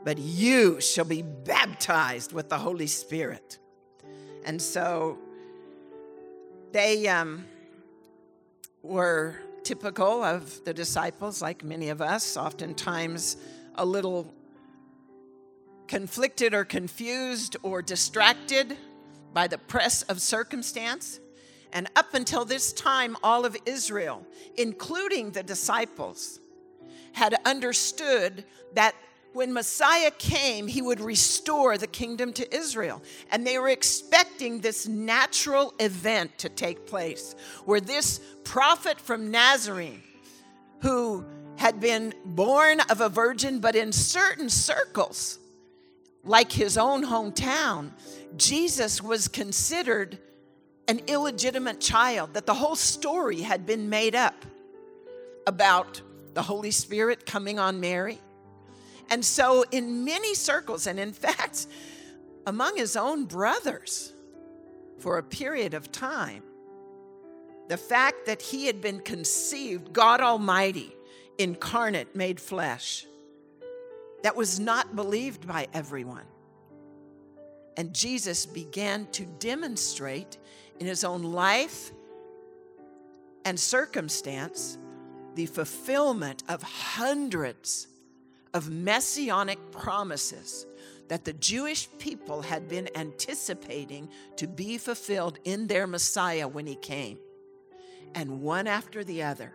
but 0.05 0.19
you 0.19 0.81
shall 0.81 1.05
be 1.05 1.23
baptized 1.23 2.33
with 2.33 2.49
the 2.49 2.59
Holy 2.59 2.87
Spirit. 2.87 3.59
And 4.45 4.61
so 4.61 5.19
they 6.73 7.07
um, 7.09 7.45
were 8.83 9.37
typical 9.65 10.23
of 10.23 10.65
the 10.65 10.75
disciples, 10.75 11.43
like 11.43 11.65
many 11.65 11.89
of 11.89 12.01
us, 12.01 12.37
oftentimes 12.37 13.37
a 13.75 13.85
little 13.85 14.35
conflicted 15.87 16.55
or 16.55 16.65
confused 16.65 17.57
or 17.63 17.83
distracted 17.83 18.77
by 19.33 19.47
the 19.47 19.59
press 19.59 20.03
of 20.03 20.21
circumstance. 20.21 21.21
And 21.73 21.89
up 21.97 22.15
until 22.15 22.45
this 22.45 22.73
time, 22.73 23.17
all 23.23 23.45
of 23.45 23.57
Israel, 23.67 24.27
including 24.57 25.33
the 25.33 25.43
disciples, 25.43 26.41
had 27.13 27.35
understood 27.45 28.45
that 28.75 28.95
when 29.39 29.53
Messiah 29.53 30.11
came, 30.11 30.67
he 30.67 30.83
would 30.83 30.99
restore 30.99 31.79
the 31.79 31.87
kingdom 31.87 32.33
to 32.33 32.53
Israel. 32.53 33.01
And 33.31 33.47
they 33.47 33.57
were 33.57 33.69
expecting 33.69 34.61
this 34.61 34.89
natural 34.89 35.73
event 35.79 36.37
to 36.39 36.49
take 36.49 36.89
place 36.89 37.37
where 37.65 37.81
this 37.81 38.21
prophet 38.43 39.01
from 39.01 39.31
Nazarene, 39.31 40.03
who 40.81 41.25
had 41.55 41.79
been 41.79 42.15
born 42.25 42.81
of 42.91 43.01
a 43.01 43.09
virgin, 43.09 43.61
but 43.61 43.77
in 43.77 43.93
certain 43.93 44.49
circles, 44.49 45.39
like 46.25 46.51
his 46.51 46.77
own 46.77 47.05
hometown, 47.05 47.93
Jesus 48.37 49.01
was 49.01 49.29
considered 49.29 50.19
an 50.89 51.01
illegitimate 51.07 51.81
child, 51.81 52.35
that 52.35 52.47
the 52.47 52.55
whole 52.55 52.75
story 52.75 53.43
had 53.43 53.67
been 53.67 53.89
made 53.89 54.17
up 54.17 54.45
about 55.47 56.03
the 56.35 56.43
Holy 56.43 56.73
Spirit 56.73 57.25
coming 57.25 57.61
on 57.61 57.79
Mary. 57.79 58.19
And 59.11 59.25
so, 59.25 59.65
in 59.71 60.05
many 60.05 60.35
circles, 60.35 60.87
and 60.87 60.99
in 60.99 61.13
fact, 61.25 61.67
among 62.47 62.77
his 62.77 62.97
own 62.97 63.25
brothers, 63.25 64.13
for 64.99 65.19
a 65.19 65.23
period 65.23 65.75
of 65.75 65.93
time, 65.93 66.43
the 67.69 67.77
fact 67.77 68.27
that 68.27 68.43
he 68.43 68.67
had 68.67 68.81
been 68.81 69.01
conceived, 69.01 69.93
God 69.93 70.21
Almighty, 70.21 70.95
incarnate, 71.37 72.17
made 72.17 72.41
flesh, 72.41 73.07
that 74.23 74.35
was 74.35 74.59
not 74.59 74.97
believed 74.97 75.47
by 75.47 75.69
everyone. 75.73 76.25
And 77.77 77.95
Jesus 77.95 78.47
began 78.47 79.07
to 79.13 79.25
demonstrate 79.39 80.39
in 80.81 80.87
his 80.87 81.05
own 81.05 81.23
life 81.23 81.93
and 83.45 83.59
circumstance 83.59 84.79
the 85.37 85.47
fulfillment 85.47 86.43
of 86.49 86.63
hundreds 86.63 87.87
of 88.55 88.71
messianic 88.71 89.59
promises 89.71 90.67
that 91.09 91.25
the 91.25 91.33
Jewish 91.33 91.89
people 91.99 92.43
had 92.43 92.69
been 92.69 92.89
anticipating 92.95 94.09
to 94.37 94.47
be 94.47 94.79
fulfilled 94.79 95.39
in 95.45 95.67
their 95.67 95.87
Messiah 95.87 96.47
when 96.47 96.67
he 96.67 96.77
came. 96.77 97.19
And 98.15 98.43
one 98.43 98.67
after 98.67 99.05
the 99.05 99.23
other, 99.23 99.53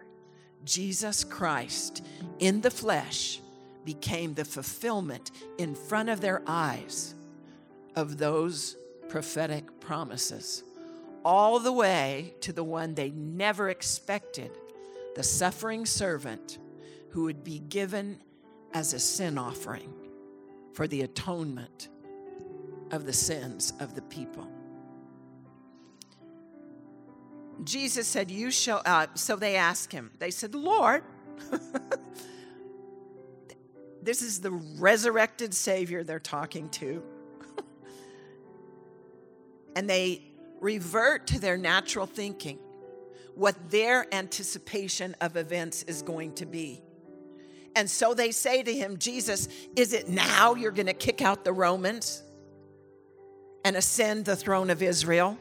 Jesus 0.66 1.24
Christ 1.24 2.04
in 2.40 2.62
the 2.62 2.72
flesh 2.72 3.40
became 3.86 4.34
the 4.34 4.46
fulfillment 4.46 5.32
in 5.58 5.76
front 5.76 6.10
of 6.10 6.22
their 6.22 6.42
eyes 6.48 7.16
of 7.96 8.18
those 8.18 8.78
prophetic 9.10 9.80
promises, 9.80 10.64
all 11.24 11.60
the 11.60 11.72
way 11.72 12.34
to 12.42 12.54
the 12.54 12.64
one 12.64 12.96
they 12.96 13.12
never 13.12 13.70
expected 13.70 14.52
the 15.16 15.24
suffering 15.24 15.86
servant 15.86 16.58
who 17.10 17.24
would 17.24 17.44
be 17.44 17.60
given 17.60 18.20
as 18.74 18.94
a 18.94 19.00
sin 19.00 19.38
offering 19.38 19.94
for 20.74 20.88
the 20.88 21.02
atonement 21.02 21.90
of 22.92 23.06
the 23.06 23.14
sins 23.14 23.74
of 23.80 23.96
the 23.96 24.02
people. 24.04 24.48
Jesus 27.64 28.08
said, 28.08 28.32
You 28.32 28.52
shall, 28.52 28.82
uh, 28.86 29.08
so 29.14 29.36
they 29.36 29.56
asked 29.56 29.92
him, 29.92 30.12
they 30.20 30.32
said, 30.32 30.56
Lord, 30.56 31.04
this 34.02 34.22
is 34.22 34.42
the 34.42 34.52
resurrected 34.52 35.54
Savior 35.54 36.04
they're 36.04 36.20
talking 36.20 36.70
to. 36.70 37.04
and 39.76 39.90
they 39.90 40.24
revert 40.60 41.28
to 41.28 41.40
their 41.40 41.58
natural 41.58 42.06
thinking, 42.06 42.60
what 43.36 43.70
their 43.70 44.14
anticipation 44.14 45.16
of 45.22 45.38
events 45.38 45.84
is 45.84 46.02
going 46.02 46.34
to 46.34 46.46
be. 46.46 46.82
And 47.76 47.90
so 47.90 48.14
they 48.14 48.32
say 48.32 48.64
to 48.64 48.74
him, 48.74 48.98
Jesus, 48.98 49.48
is 49.76 49.94
it 49.94 50.08
now 50.08 50.56
you're 50.56 50.72
going 50.72 50.88
to 50.88 50.94
kick 50.94 51.22
out 51.22 51.44
the 51.44 51.54
Romans 51.54 52.22
and 53.66 53.76
ascend 53.76 54.26
the 54.26 54.36
throne 54.36 54.70
of 54.70 54.84
Israel, 54.84 55.38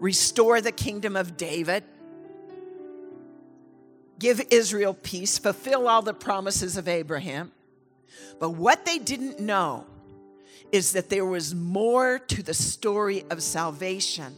restore 0.00 0.60
the 0.60 0.72
kingdom 0.72 1.14
of 1.16 1.36
David, 1.36 1.84
give 4.18 4.40
Israel 4.50 4.94
peace, 4.94 5.38
fulfill 5.38 5.88
all 5.88 6.02
the 6.02 6.14
promises 6.14 6.76
of 6.76 6.88
Abraham? 6.88 7.52
But 8.38 8.50
what 8.50 8.84
they 8.84 8.98
didn't 8.98 9.40
know 9.40 9.86
is 10.72 10.92
that 10.92 11.10
there 11.10 11.24
was 11.24 11.54
more 11.54 12.18
to 12.18 12.42
the 12.42 12.54
story 12.54 13.24
of 13.30 13.42
salvation 13.42 14.36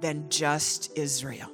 than 0.00 0.28
just 0.28 0.96
Israel. 0.96 1.50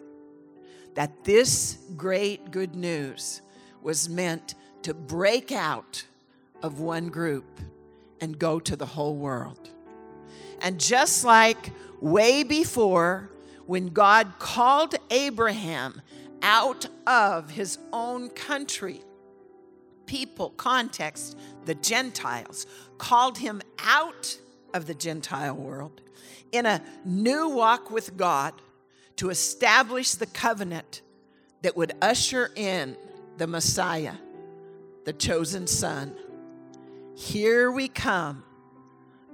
That 0.95 1.25
this 1.25 1.79
great 1.97 2.51
good 2.51 2.75
news 2.75 3.43
was 3.83 4.09
meant 4.09 4.55
to 4.87 4.95
break 4.95 5.51
out 5.51 6.05
of 6.63 6.79
one 6.79 7.09
group 7.09 7.61
and 8.21 8.39
go 8.39 8.61
to 8.61 8.77
the 8.77 8.87
whole 8.87 9.17
world. 9.17 9.69
And 10.61 10.79
just 10.79 11.25
like 11.25 11.73
way 12.01 12.45
before, 12.45 13.29
when 13.67 13.89
God 13.89 14.35
called 14.39 14.95
Abraham 15.11 16.01
out 16.41 16.87
of 17.05 17.51
his 17.51 17.79
own 17.93 18.29
country, 18.29 19.03
people, 20.07 20.51
context, 20.51 21.37
the 21.65 21.75
Gentiles, 21.75 22.65
called 22.97 23.39
him 23.39 23.63
out 23.81 24.39
of 24.73 24.87
the 24.87 24.95
Gentile 24.95 25.57
world 25.57 26.01
in 26.53 26.65
a 26.65 26.81
new 27.05 27.49
walk 27.49 27.91
with 27.91 28.17
God 28.17 28.55
to 29.17 29.31
establish 29.31 30.13
the 30.13 30.27
covenant 30.27 31.03
that 31.63 31.77
would 31.77 31.93
usher 32.01 32.53
in 32.55 32.97
the 33.37 33.49
Messiah 33.49 34.13
the 35.07 35.13
chosen 35.13 35.67
son. 35.69 36.15
Here 37.15 37.71
we 37.71 37.89
come 37.89 38.45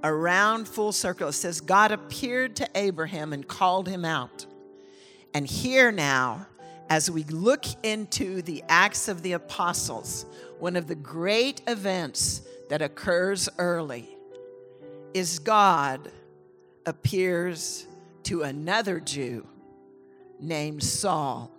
around 0.03 0.67
full 0.67 0.91
circle. 0.91 1.29
It 1.29 1.33
says, 1.33 1.61
God 1.61 1.91
appeared 1.91 2.55
to 2.57 2.69
Abraham 2.75 3.33
and 3.33 3.45
called 3.45 3.89
him 3.89 4.05
out. 4.05 4.45
And 5.33 5.47
here 5.47 5.91
now, 5.91 6.45
as 6.89 7.09
we 7.09 7.23
look 7.23 7.65
into 7.81 8.43
the 8.43 8.63
Acts 8.69 9.07
of 9.07 9.23
the 9.23 9.33
Apostles, 9.33 10.27
one 10.59 10.75
of 10.75 10.87
the 10.87 10.95
great 10.95 11.63
events 11.67 12.43
that 12.69 12.83
occurs 12.83 13.49
early 13.57 14.15
is 15.15 15.39
God 15.39 16.11
appears 16.85 17.87
to 18.23 18.43
another 18.43 18.99
Jew 18.99 19.47
named 20.39 20.83
Saul 20.83 21.51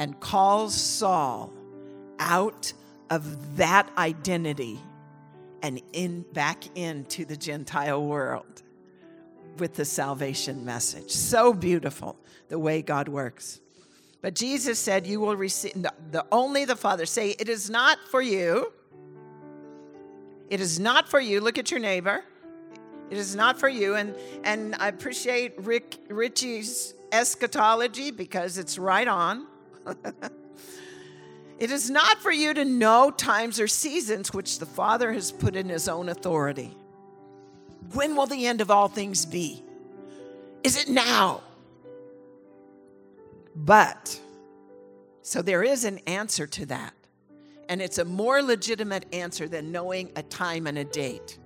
and 0.00 0.18
calls 0.18 0.74
Saul 0.74 1.52
out 2.18 2.72
of 3.10 3.56
that 3.56 3.90
identity 3.98 4.78
and 5.62 5.80
in 5.92 6.22
back 6.32 6.64
into 6.76 7.24
the 7.24 7.36
Gentile 7.36 8.02
world 8.04 8.62
with 9.58 9.74
the 9.74 9.84
salvation 9.84 10.64
message. 10.64 11.10
So 11.10 11.52
beautiful 11.52 12.16
the 12.48 12.58
way 12.58 12.82
God 12.82 13.08
works. 13.08 13.60
But 14.20 14.34
Jesus 14.34 14.78
said, 14.78 15.06
You 15.06 15.20
will 15.20 15.36
receive 15.36 15.74
the, 16.10 16.24
only 16.32 16.64
the 16.64 16.76
Father. 16.76 17.06
Say, 17.06 17.30
it 17.38 17.48
is 17.48 17.70
not 17.70 17.98
for 18.10 18.20
you. 18.20 18.72
It 20.48 20.60
is 20.60 20.80
not 20.80 21.08
for 21.08 21.20
you. 21.20 21.40
Look 21.40 21.58
at 21.58 21.70
your 21.70 21.80
neighbor. 21.80 22.24
It 23.10 23.16
is 23.18 23.34
not 23.34 23.58
for 23.58 23.68
you. 23.68 23.94
And 23.94 24.14
and 24.44 24.74
I 24.78 24.88
appreciate 24.88 25.54
Rick 25.58 25.98
Richie's 26.08 26.94
eschatology 27.12 28.10
because 28.10 28.58
it's 28.58 28.78
right 28.78 29.08
on. 29.08 29.46
It 31.58 31.72
is 31.72 31.90
not 31.90 32.18
for 32.18 32.30
you 32.30 32.54
to 32.54 32.64
know 32.64 33.10
times 33.10 33.58
or 33.58 33.66
seasons 33.66 34.32
which 34.32 34.58
the 34.58 34.66
Father 34.66 35.12
has 35.12 35.32
put 35.32 35.56
in 35.56 35.68
His 35.68 35.88
own 35.88 36.08
authority. 36.08 36.76
When 37.92 38.14
will 38.14 38.26
the 38.26 38.46
end 38.46 38.60
of 38.60 38.70
all 38.70 38.88
things 38.88 39.26
be? 39.26 39.62
Is 40.62 40.76
it 40.76 40.88
now? 40.88 41.42
But, 43.56 44.20
so 45.22 45.42
there 45.42 45.64
is 45.64 45.84
an 45.84 45.98
answer 46.06 46.46
to 46.46 46.66
that. 46.66 46.94
And 47.68 47.82
it's 47.82 47.98
a 47.98 48.04
more 48.04 48.40
legitimate 48.40 49.06
answer 49.12 49.48
than 49.48 49.72
knowing 49.72 50.12
a 50.16 50.22
time 50.22 50.66
and 50.66 50.78
a 50.78 50.84
date. 50.84 51.38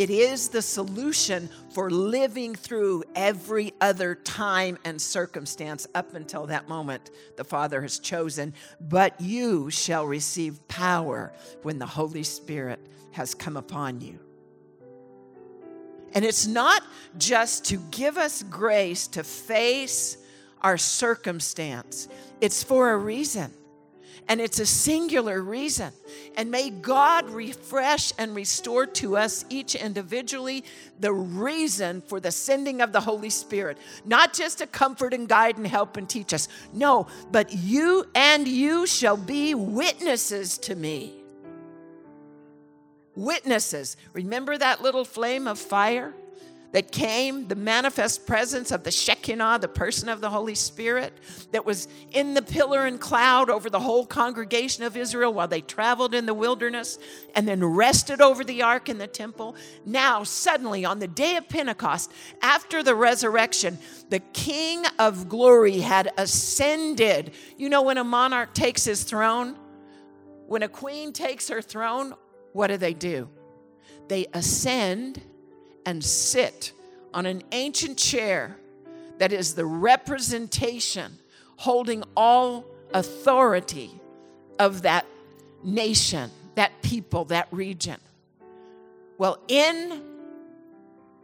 It 0.00 0.08
is 0.08 0.48
the 0.48 0.62
solution 0.62 1.50
for 1.74 1.90
living 1.90 2.54
through 2.54 3.04
every 3.14 3.74
other 3.82 4.14
time 4.14 4.78
and 4.82 4.98
circumstance 4.98 5.86
up 5.94 6.14
until 6.14 6.46
that 6.46 6.70
moment 6.70 7.10
the 7.36 7.44
Father 7.44 7.82
has 7.82 7.98
chosen. 7.98 8.54
But 8.80 9.20
you 9.20 9.68
shall 9.68 10.06
receive 10.06 10.66
power 10.68 11.34
when 11.64 11.78
the 11.78 11.84
Holy 11.84 12.22
Spirit 12.22 12.80
has 13.12 13.34
come 13.34 13.58
upon 13.58 14.00
you. 14.00 14.18
And 16.14 16.24
it's 16.24 16.46
not 16.46 16.82
just 17.18 17.66
to 17.66 17.76
give 17.90 18.16
us 18.16 18.42
grace 18.42 19.06
to 19.08 19.22
face 19.22 20.16
our 20.62 20.78
circumstance, 20.78 22.08
it's 22.40 22.62
for 22.62 22.92
a 22.92 22.96
reason. 22.96 23.52
And 24.28 24.40
it's 24.40 24.58
a 24.58 24.66
singular 24.66 25.42
reason. 25.42 25.92
And 26.36 26.50
may 26.50 26.70
God 26.70 27.28
refresh 27.30 28.12
and 28.18 28.34
restore 28.34 28.86
to 28.86 29.16
us 29.16 29.44
each 29.48 29.74
individually 29.74 30.64
the 30.98 31.12
reason 31.12 32.00
for 32.02 32.20
the 32.20 32.30
sending 32.30 32.80
of 32.80 32.92
the 32.92 33.00
Holy 33.00 33.30
Spirit. 33.30 33.78
Not 34.04 34.32
just 34.32 34.58
to 34.58 34.66
comfort 34.66 35.14
and 35.14 35.28
guide 35.28 35.56
and 35.56 35.66
help 35.66 35.96
and 35.96 36.08
teach 36.08 36.32
us. 36.32 36.48
No, 36.72 37.06
but 37.32 37.52
you 37.52 38.06
and 38.14 38.46
you 38.46 38.86
shall 38.86 39.16
be 39.16 39.54
witnesses 39.54 40.58
to 40.58 40.74
me. 40.74 41.14
Witnesses. 43.16 43.96
Remember 44.12 44.56
that 44.56 44.82
little 44.82 45.04
flame 45.04 45.46
of 45.48 45.58
fire? 45.58 46.14
That 46.72 46.92
came, 46.92 47.48
the 47.48 47.56
manifest 47.56 48.26
presence 48.26 48.70
of 48.70 48.84
the 48.84 48.90
Shekinah, 48.90 49.58
the 49.60 49.68
person 49.68 50.08
of 50.08 50.20
the 50.20 50.30
Holy 50.30 50.54
Spirit, 50.54 51.12
that 51.50 51.66
was 51.66 51.88
in 52.12 52.34
the 52.34 52.42
pillar 52.42 52.86
and 52.86 53.00
cloud 53.00 53.50
over 53.50 53.68
the 53.68 53.80
whole 53.80 54.06
congregation 54.06 54.84
of 54.84 54.96
Israel 54.96 55.32
while 55.32 55.48
they 55.48 55.60
traveled 55.60 56.14
in 56.14 56.26
the 56.26 56.34
wilderness 56.34 56.98
and 57.34 57.48
then 57.48 57.64
rested 57.64 58.20
over 58.20 58.44
the 58.44 58.62
ark 58.62 58.88
in 58.88 58.98
the 58.98 59.08
temple. 59.08 59.56
Now, 59.84 60.22
suddenly, 60.22 60.84
on 60.84 61.00
the 61.00 61.08
day 61.08 61.36
of 61.36 61.48
Pentecost, 61.48 62.12
after 62.40 62.82
the 62.82 62.94
resurrection, 62.94 63.78
the 64.08 64.20
King 64.20 64.84
of 64.98 65.28
glory 65.28 65.80
had 65.80 66.12
ascended. 66.16 67.32
You 67.56 67.68
know, 67.68 67.82
when 67.82 67.98
a 67.98 68.04
monarch 68.04 68.54
takes 68.54 68.84
his 68.84 69.02
throne, 69.02 69.56
when 70.46 70.62
a 70.62 70.68
queen 70.68 71.12
takes 71.12 71.48
her 71.48 71.62
throne, 71.62 72.14
what 72.52 72.68
do 72.68 72.76
they 72.76 72.94
do? 72.94 73.28
They 74.08 74.26
ascend 74.32 75.20
and 75.90 76.04
sit 76.04 76.70
on 77.12 77.26
an 77.26 77.42
ancient 77.50 77.98
chair 77.98 78.56
that 79.18 79.32
is 79.32 79.54
the 79.56 79.66
representation 79.66 81.18
holding 81.56 82.04
all 82.16 82.64
authority 82.94 83.90
of 84.60 84.82
that 84.82 85.04
nation, 85.64 86.30
that 86.54 86.70
people, 86.80 87.24
that 87.24 87.48
region. 87.50 87.98
Well, 89.18 89.40
in 89.48 90.00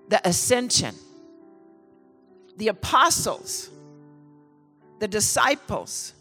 the 0.09 0.21
ascension, 0.29 0.97
the 2.57 2.67
apostles, 2.67 3.71
the 4.99 5.07
disciples 5.07 6.13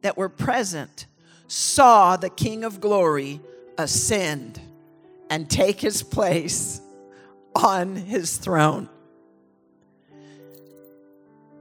that 0.00 0.16
were 0.16 0.30
present 0.30 1.04
saw 1.48 2.16
the 2.16 2.30
King 2.30 2.64
of 2.64 2.80
glory 2.80 3.40
ascend 3.76 4.58
and 5.28 5.50
take 5.50 5.82
his 5.82 6.02
place 6.02 6.80
on 7.54 7.96
his 7.96 8.36
throne. 8.36 8.88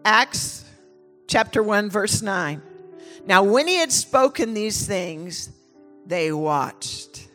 Acts 0.05 0.65
chapter 1.27 1.61
1, 1.61 1.89
verse 1.89 2.21
9. 2.21 2.61
Now, 3.25 3.43
when 3.43 3.67
he 3.67 3.75
had 3.75 3.91
spoken 3.91 4.53
these 4.53 4.87
things, 4.87 5.49
they 6.05 6.31
watched. 6.31 7.27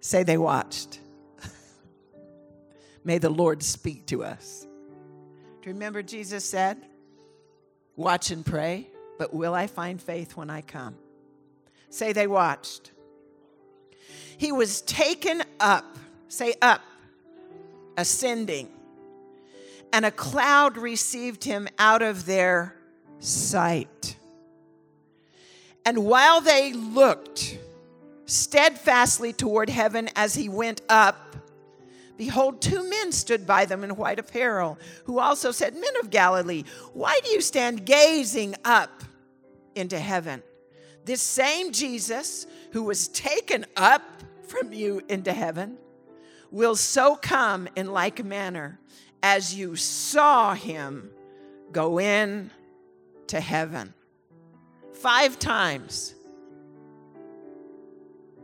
Say, 0.00 0.22
they 0.22 0.36
watched. 0.36 1.00
May 3.04 3.18
the 3.18 3.30
Lord 3.30 3.62
speak 3.62 4.06
to 4.06 4.24
us. 4.24 4.66
Do 5.62 5.68
you 5.68 5.74
remember 5.74 6.02
Jesus 6.02 6.44
said, 6.44 6.78
Watch 7.96 8.30
and 8.30 8.46
pray, 8.46 8.88
but 9.18 9.34
will 9.34 9.54
I 9.54 9.66
find 9.66 10.00
faith 10.00 10.36
when 10.36 10.48
I 10.48 10.62
come? 10.62 10.96
Say, 11.90 12.12
they 12.12 12.26
watched. 12.26 12.92
He 14.38 14.52
was 14.52 14.80
taken 14.82 15.42
up. 15.58 15.98
Say, 16.28 16.54
up 16.62 16.80
ascending. 17.96 18.68
And 19.92 20.04
a 20.04 20.10
cloud 20.10 20.76
received 20.76 21.44
him 21.44 21.68
out 21.78 22.02
of 22.02 22.26
their 22.26 22.76
sight. 23.18 24.16
And 25.84 26.04
while 26.04 26.40
they 26.40 26.72
looked 26.72 27.58
steadfastly 28.26 29.32
toward 29.32 29.68
heaven 29.68 30.08
as 30.14 30.34
he 30.34 30.48
went 30.48 30.82
up, 30.88 31.36
behold, 32.16 32.60
two 32.60 32.88
men 32.88 33.10
stood 33.12 33.46
by 33.46 33.64
them 33.64 33.82
in 33.82 33.96
white 33.96 34.18
apparel, 34.18 34.78
who 35.04 35.18
also 35.18 35.50
said, 35.50 35.74
Men 35.74 35.96
of 36.00 36.10
Galilee, 36.10 36.64
why 36.92 37.18
do 37.24 37.30
you 37.30 37.40
stand 37.40 37.84
gazing 37.84 38.54
up 38.64 39.02
into 39.74 39.98
heaven? 39.98 40.42
This 41.04 41.22
same 41.22 41.72
Jesus 41.72 42.46
who 42.72 42.84
was 42.84 43.08
taken 43.08 43.66
up 43.76 44.02
from 44.46 44.72
you 44.72 45.02
into 45.08 45.32
heaven 45.32 45.78
will 46.50 46.76
so 46.76 47.14
come 47.16 47.68
in 47.76 47.92
like 47.92 48.24
manner 48.24 48.78
as 49.22 49.54
you 49.54 49.76
saw 49.76 50.54
him 50.54 51.10
go 51.72 52.00
in 52.00 52.50
to 53.28 53.40
heaven. 53.40 53.94
Five 54.94 55.38
times 55.38 56.14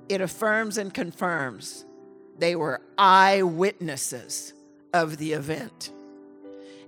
it 0.08 0.20
affirms 0.20 0.78
and 0.78 0.92
confirms 0.94 1.84
they 2.38 2.54
were 2.54 2.80
eyewitnesses 2.96 4.52
of 4.92 5.16
the 5.16 5.32
event. 5.32 5.90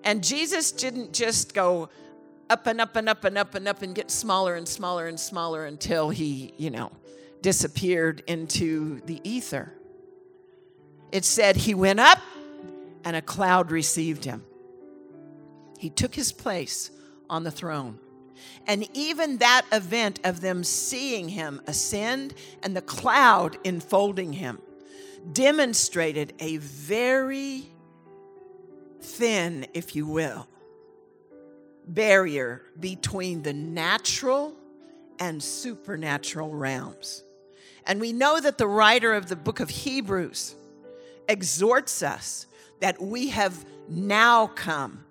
And 0.04 0.22
Jesus 0.22 0.72
didn't 0.72 1.12
just 1.12 1.54
go 1.54 1.88
up 2.48 2.66
and 2.66 2.80
up 2.80 2.96
and 2.96 3.08
up 3.08 3.24
and 3.24 3.36
up 3.36 3.54
and 3.54 3.68
up 3.68 3.82
and 3.82 3.94
get 3.94 4.10
smaller 4.10 4.54
and 4.54 4.66
smaller 4.66 5.06
and 5.06 5.18
smaller 5.18 5.66
until 5.66 6.10
he, 6.10 6.54
you 6.56 6.70
know, 6.70 6.92
disappeared 7.42 8.22
into 8.26 9.00
the 9.02 9.20
ether. 9.24 9.72
It 11.10 11.24
said 11.24 11.56
he 11.56 11.74
went 11.74 12.00
up 12.00 12.18
and 13.04 13.16
a 13.16 13.22
cloud 13.22 13.70
received 13.70 14.24
him. 14.24 14.44
He 15.78 15.90
took 15.90 16.14
his 16.14 16.32
place 16.32 16.90
on 17.30 17.44
the 17.44 17.50
throne. 17.50 17.98
And 18.66 18.88
even 18.94 19.38
that 19.38 19.64
event 19.72 20.20
of 20.24 20.40
them 20.40 20.62
seeing 20.64 21.28
him 21.28 21.60
ascend 21.66 22.34
and 22.62 22.76
the 22.76 22.82
cloud 22.82 23.56
enfolding 23.64 24.34
him 24.34 24.60
demonstrated 25.32 26.34
a 26.38 26.58
very 26.58 27.64
thin, 29.00 29.66
if 29.74 29.96
you 29.96 30.06
will, 30.06 30.46
barrier 31.86 32.62
between 32.78 33.42
the 33.42 33.52
natural 33.52 34.54
and 35.18 35.42
supernatural 35.42 36.54
realms. 36.54 37.24
And 37.86 38.00
we 38.00 38.12
know 38.12 38.40
that 38.40 38.58
the 38.58 38.68
writer 38.68 39.14
of 39.14 39.28
the 39.28 39.36
book 39.36 39.60
of 39.60 39.70
Hebrews 39.70 40.54
exhorts 41.28 42.02
us 42.02 42.46
that 42.80 43.00
we 43.00 43.28
have 43.28 43.64
now 43.88 44.46
come 44.46 45.04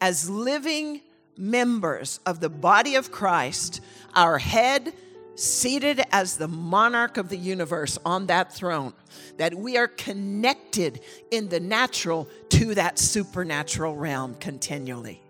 as 0.00 0.28
living 0.28 1.00
members 1.36 2.20
of 2.26 2.40
the 2.40 2.48
body 2.48 2.94
of 2.96 3.10
Christ, 3.10 3.80
our 4.14 4.38
head 4.38 4.92
seated 5.34 6.02
as 6.12 6.36
the 6.36 6.48
monarch 6.48 7.16
of 7.16 7.28
the 7.28 7.36
universe 7.36 7.98
on 8.04 8.26
that 8.26 8.52
throne, 8.52 8.92
that 9.38 9.54
we 9.54 9.78
are 9.78 9.88
connected 9.88 11.00
in 11.30 11.48
the 11.48 11.60
natural 11.60 12.28
to 12.50 12.74
that 12.74 12.98
supernatural 12.98 13.96
realm 13.96 14.34
continually. 14.34 15.22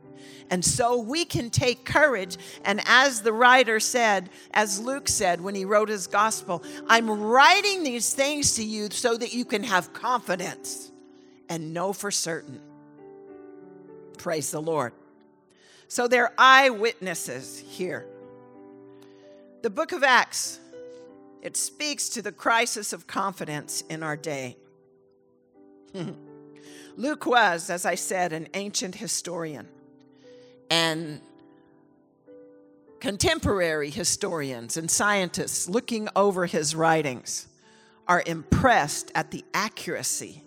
And 0.51 0.65
so 0.65 0.99
we 0.99 1.25
can 1.25 1.49
take 1.49 1.85
courage. 1.85 2.37
And 2.65 2.81
as 2.87 3.23
the 3.23 3.33
writer 3.33 3.79
said, 3.79 4.29
as 4.53 4.81
Luke 4.81 5.09
said 5.09 5.41
when 5.41 5.55
he 5.55 5.65
wrote 5.65 5.89
his 5.89 6.09
gospel, 6.09 6.63
I'm 6.89 7.09
writing 7.09 7.85
these 7.85 8.13
things 8.13 8.55
to 8.57 8.65
you 8.65 8.91
so 8.91 9.17
that 9.17 9.33
you 9.33 9.45
can 9.45 9.63
have 9.63 9.93
confidence 9.93 10.91
and 11.49 11.73
know 11.73 11.93
for 11.93 12.11
certain. 12.11 12.61
Praise 14.19 14.51
the 14.51 14.61
Lord. 14.61 14.93
So 15.87 16.09
they're 16.09 16.33
eyewitnesses 16.37 17.63
here. 17.67 18.07
The 19.63 19.71
book 19.71 19.93
of 19.93 20.03
Acts, 20.03 20.59
it 21.43 21.57
speaks 21.57 22.09
to 22.11 22.23
the 22.23 22.33
crisis 22.33 22.93
of 22.93 23.07
confidence 23.07 23.83
in 23.89 24.03
our 24.03 24.17
day. 24.17 24.57
Luke 26.97 27.25
was, 27.25 27.71
as 27.71 27.87
I 27.87 27.95
said, 27.95 28.33
an 28.33 28.49
ancient 28.55 28.97
historian 28.97 29.69
and 30.71 31.21
contemporary 33.01 33.91
historians 33.91 34.77
and 34.77 34.91
scientists 34.91 35.69
looking 35.69 36.09
over 36.15 36.47
his 36.47 36.75
writings 36.75 37.49
are 38.07 38.23
impressed 38.27 39.11
at 39.15 39.31
the 39.31 39.45
accuracy 39.53 40.43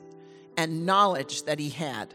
and 0.57 0.85
knowledge 0.85 1.43
that 1.43 1.59
he 1.59 1.69
had 1.69 2.13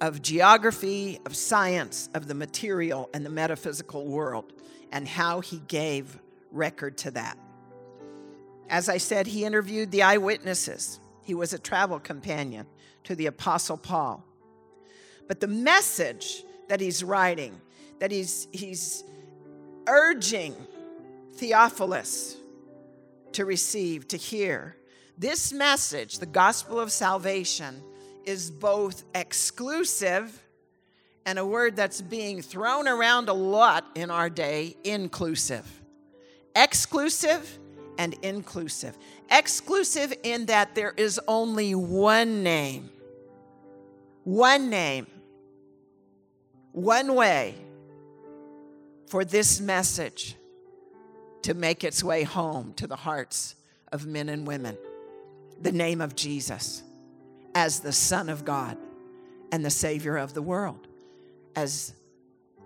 of 0.00 0.20
geography, 0.20 1.20
of 1.24 1.36
science, 1.36 2.08
of 2.12 2.26
the 2.26 2.34
material 2.34 3.08
and 3.14 3.24
the 3.24 3.30
metaphysical 3.30 4.04
world, 4.04 4.52
and 4.90 5.06
how 5.06 5.40
he 5.40 5.58
gave 5.68 6.18
record 6.50 6.98
to 6.98 7.10
that. 7.12 7.38
As 8.68 8.88
I 8.88 8.98
said, 8.98 9.28
he 9.28 9.44
interviewed 9.44 9.92
the 9.92 10.02
eyewitnesses. 10.02 10.98
He 11.22 11.34
was 11.34 11.52
a 11.52 11.58
travel 11.58 12.00
companion 12.00 12.66
to 13.04 13.14
the 13.14 13.26
Apostle 13.26 13.76
Paul. 13.76 14.24
But 15.28 15.38
the 15.38 15.46
message 15.46 16.44
that 16.68 16.80
he's 16.80 17.02
writing, 17.04 17.60
that 17.98 18.10
he's, 18.10 18.48
he's 18.52 19.04
urging 19.86 20.54
Theophilus 21.34 22.36
to 23.32 23.44
receive, 23.44 24.08
to 24.08 24.16
hear. 24.16 24.76
This 25.18 25.52
message, 25.52 26.18
the 26.18 26.26
gospel 26.26 26.78
of 26.80 26.92
salvation, 26.92 27.82
is 28.24 28.50
both 28.50 29.04
exclusive 29.14 30.42
and 31.24 31.38
a 31.38 31.46
word 31.46 31.76
that's 31.76 32.00
being 32.00 32.42
thrown 32.42 32.88
around 32.88 33.28
a 33.28 33.32
lot 33.32 33.84
in 33.94 34.10
our 34.10 34.28
day, 34.28 34.76
inclusive. 34.84 35.64
exclusive 36.54 37.58
and 37.98 38.14
inclusive. 38.22 38.96
Exclusive 39.30 40.12
in 40.22 40.46
that 40.46 40.74
there 40.74 40.92
is 40.96 41.20
only 41.28 41.74
one 41.74 42.42
name, 42.42 42.90
one 44.24 44.70
name, 44.70 45.06
one 46.72 47.14
way 47.14 47.54
for 49.06 49.24
this 49.24 49.60
message 49.60 50.36
to 51.42 51.54
make 51.54 51.84
its 51.84 52.02
way 52.02 52.22
home 52.22 52.72
to 52.74 52.86
the 52.86 52.96
hearts 52.96 53.54
of 53.90 54.06
men 54.06 54.28
and 54.28 54.46
women 54.46 54.76
the 55.60 55.72
name 55.72 56.00
of 56.00 56.16
Jesus 56.16 56.82
as 57.54 57.80
the 57.80 57.92
Son 57.92 58.28
of 58.28 58.44
God 58.44 58.76
and 59.52 59.64
the 59.64 59.70
Savior 59.70 60.16
of 60.16 60.34
the 60.34 60.42
world, 60.42 60.88
as 61.54 61.92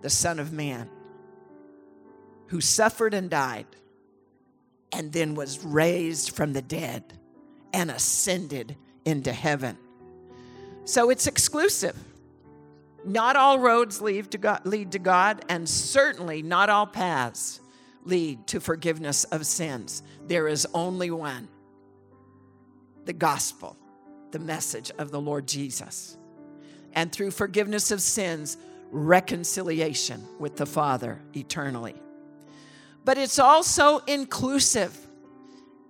the 0.01 0.09
Son 0.09 0.39
of 0.39 0.51
Man 0.53 0.89
who 2.47 2.61
suffered 2.61 3.13
and 3.13 3.29
died 3.29 3.65
and 4.91 5.11
then 5.11 5.35
was 5.35 5.63
raised 5.63 6.31
from 6.31 6.53
the 6.53 6.61
dead 6.61 7.03
and 7.73 7.91
ascended 7.91 8.75
into 9.05 9.33
heaven. 9.33 9.77
So 10.85 11.09
it's 11.09 11.27
exclusive. 11.27 11.97
Not 13.05 13.35
all 13.35 13.59
roads 13.59 14.01
lead 14.01 14.31
to 14.31 14.37
God, 14.37 14.65
lead 14.65 14.91
to 14.93 14.99
God 14.99 15.45
and 15.49 15.67
certainly 15.67 16.41
not 16.41 16.69
all 16.69 16.87
paths 16.87 17.61
lead 18.03 18.47
to 18.47 18.59
forgiveness 18.59 19.23
of 19.25 19.45
sins. 19.45 20.01
There 20.27 20.47
is 20.47 20.67
only 20.73 21.11
one 21.11 21.47
the 23.05 23.13
gospel, 23.13 23.77
the 24.31 24.39
message 24.39 24.91
of 24.97 25.11
the 25.11 25.21
Lord 25.21 25.47
Jesus. 25.47 26.17
And 26.93 27.11
through 27.11 27.31
forgiveness 27.31 27.89
of 27.91 28.01
sins, 28.01 28.57
reconciliation 28.91 30.27
with 30.39 30.57
the 30.57 30.65
Father 30.65 31.21
eternally. 31.33 31.95
But 33.05 33.17
it's 33.17 33.39
also 33.39 33.99
inclusive. 33.99 35.07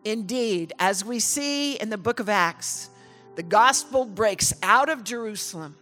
Indeed, 0.06 0.74
as 0.80 1.04
we 1.04 1.20
see 1.20 1.74
in 1.74 1.90
the 1.90 1.98
book 1.98 2.20
of 2.20 2.30
Acts, 2.30 2.90
the 3.36 3.44
gospel 3.44 4.06
breaks 4.06 4.54
out 4.64 4.90
of 4.90 5.04
Jerusalem, 5.04 5.76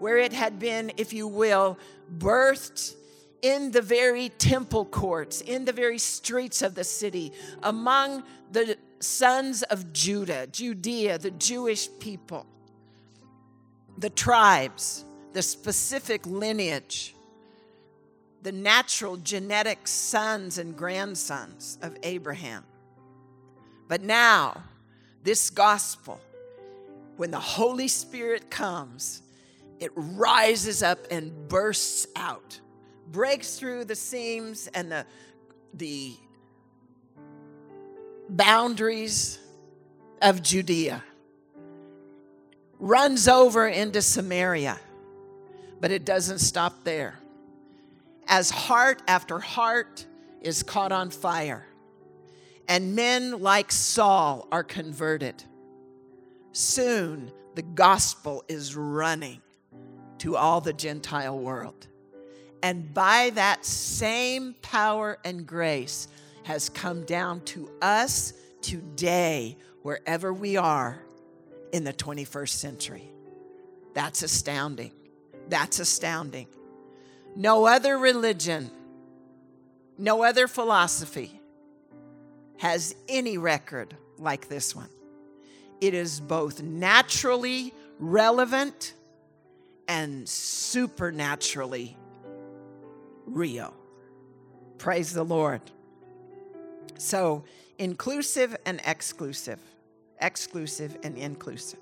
where 0.00 0.16
it 0.18 0.32
had 0.32 0.58
been, 0.58 0.90
if 0.96 1.12
you 1.12 1.28
will, 1.28 1.78
birthed 2.18 2.94
in 3.42 3.70
the 3.70 3.82
very 3.82 4.30
temple 4.30 4.84
courts, 4.84 5.40
in 5.40 5.64
the 5.64 5.72
very 5.72 5.98
streets 5.98 6.62
of 6.62 6.74
the 6.74 6.84
city, 6.84 7.32
among 7.62 8.22
the 8.50 8.76
sons 8.98 9.62
of 9.64 9.92
Judah, 9.92 10.46
Judea, 10.46 11.18
the 11.18 11.30
Jewish 11.30 11.88
people, 12.00 12.46
the 13.98 14.10
tribes, 14.10 15.04
the 15.32 15.42
specific 15.42 16.26
lineage, 16.26 17.14
the 18.42 18.52
natural 18.52 19.16
genetic 19.18 19.86
sons 19.86 20.58
and 20.58 20.76
grandsons 20.76 21.78
of 21.82 21.96
Abraham. 22.02 22.64
But 23.88 24.02
now, 24.02 24.62
this 25.24 25.50
gospel, 25.50 26.20
when 27.16 27.30
the 27.30 27.40
Holy 27.40 27.88
Spirit 27.88 28.50
comes, 28.50 29.22
it 29.80 29.90
rises 29.94 30.82
up 30.82 30.98
and 31.10 31.48
bursts 31.48 32.06
out 32.14 32.60
breaks 33.10 33.58
through 33.58 33.84
the 33.84 33.94
seams 33.94 34.68
and 34.68 34.90
the, 34.90 35.06
the 35.74 36.14
boundaries 38.28 39.38
of 40.22 40.42
Judea, 40.42 41.02
runs 42.78 43.26
over 43.26 43.66
into 43.66 44.00
Samaria, 44.00 44.78
but 45.80 45.90
it 45.90 46.04
doesn't 46.04 46.38
stop 46.38 46.84
there. 46.84 47.18
As 48.28 48.50
heart 48.50 49.02
after 49.08 49.40
heart 49.40 50.06
is 50.40 50.62
caught 50.62 50.92
on 50.92 51.10
fire, 51.10 51.66
and 52.68 52.94
men 52.94 53.40
like 53.40 53.72
Saul 53.72 54.46
are 54.52 54.62
converted, 54.62 55.42
soon 56.52 57.32
the 57.56 57.62
gospel 57.62 58.44
is 58.48 58.76
running 58.76 59.40
to 60.20 60.36
all 60.36 60.60
the 60.60 60.72
Gentile 60.72 61.38
world. 61.38 61.86
And 62.62 62.92
by 62.92 63.30
that 63.34 63.64
same 63.64 64.54
power 64.62 65.18
and 65.24 65.46
grace 65.46 66.08
has 66.44 66.68
come 66.68 67.04
down 67.04 67.40
to 67.42 67.70
us 67.80 68.34
today, 68.60 69.56
wherever 69.82 70.32
we 70.32 70.56
are 70.56 71.00
in 71.72 71.84
the 71.84 71.92
21st 71.92 72.48
century. 72.50 73.10
That's 73.94 74.22
astounding. 74.22 74.92
That's 75.48 75.78
astounding. 75.78 76.46
No 77.34 77.66
other 77.66 77.96
religion, 77.96 78.70
no 79.96 80.22
other 80.22 80.48
philosophy 80.48 81.40
has 82.58 82.94
any 83.08 83.38
record 83.38 83.96
like 84.18 84.48
this 84.48 84.76
one. 84.76 84.90
It 85.80 85.94
is 85.94 86.20
both 86.20 86.62
naturally 86.62 87.72
relevant 87.98 88.92
and 89.90 90.28
supernaturally 90.28 91.96
real. 93.26 93.74
Praise 94.78 95.12
the 95.12 95.24
Lord. 95.24 95.60
So, 96.96 97.42
inclusive 97.76 98.56
and 98.64 98.80
exclusive, 98.86 99.58
exclusive 100.20 100.96
and 101.02 101.18
inclusive. 101.18 101.80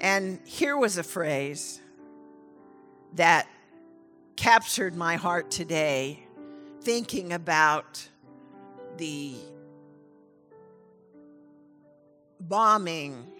And 0.00 0.40
here 0.44 0.76
was 0.76 0.98
a 0.98 1.04
phrase 1.04 1.80
that 3.14 3.46
captured 4.34 4.96
my 4.96 5.14
heart 5.14 5.52
today, 5.52 6.18
thinking 6.82 7.32
about 7.32 8.08
the 8.96 9.36
bombing 12.40 13.30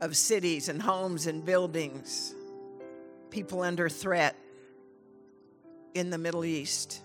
of 0.00 0.16
cities 0.16 0.68
and 0.68 0.80
homes 0.80 1.26
and 1.26 1.44
buildings, 1.44 2.34
people 3.30 3.60
under 3.62 3.88
threat 3.88 4.36
in 5.94 6.10
the 6.10 6.18
Middle 6.18 6.44
East 6.44 7.00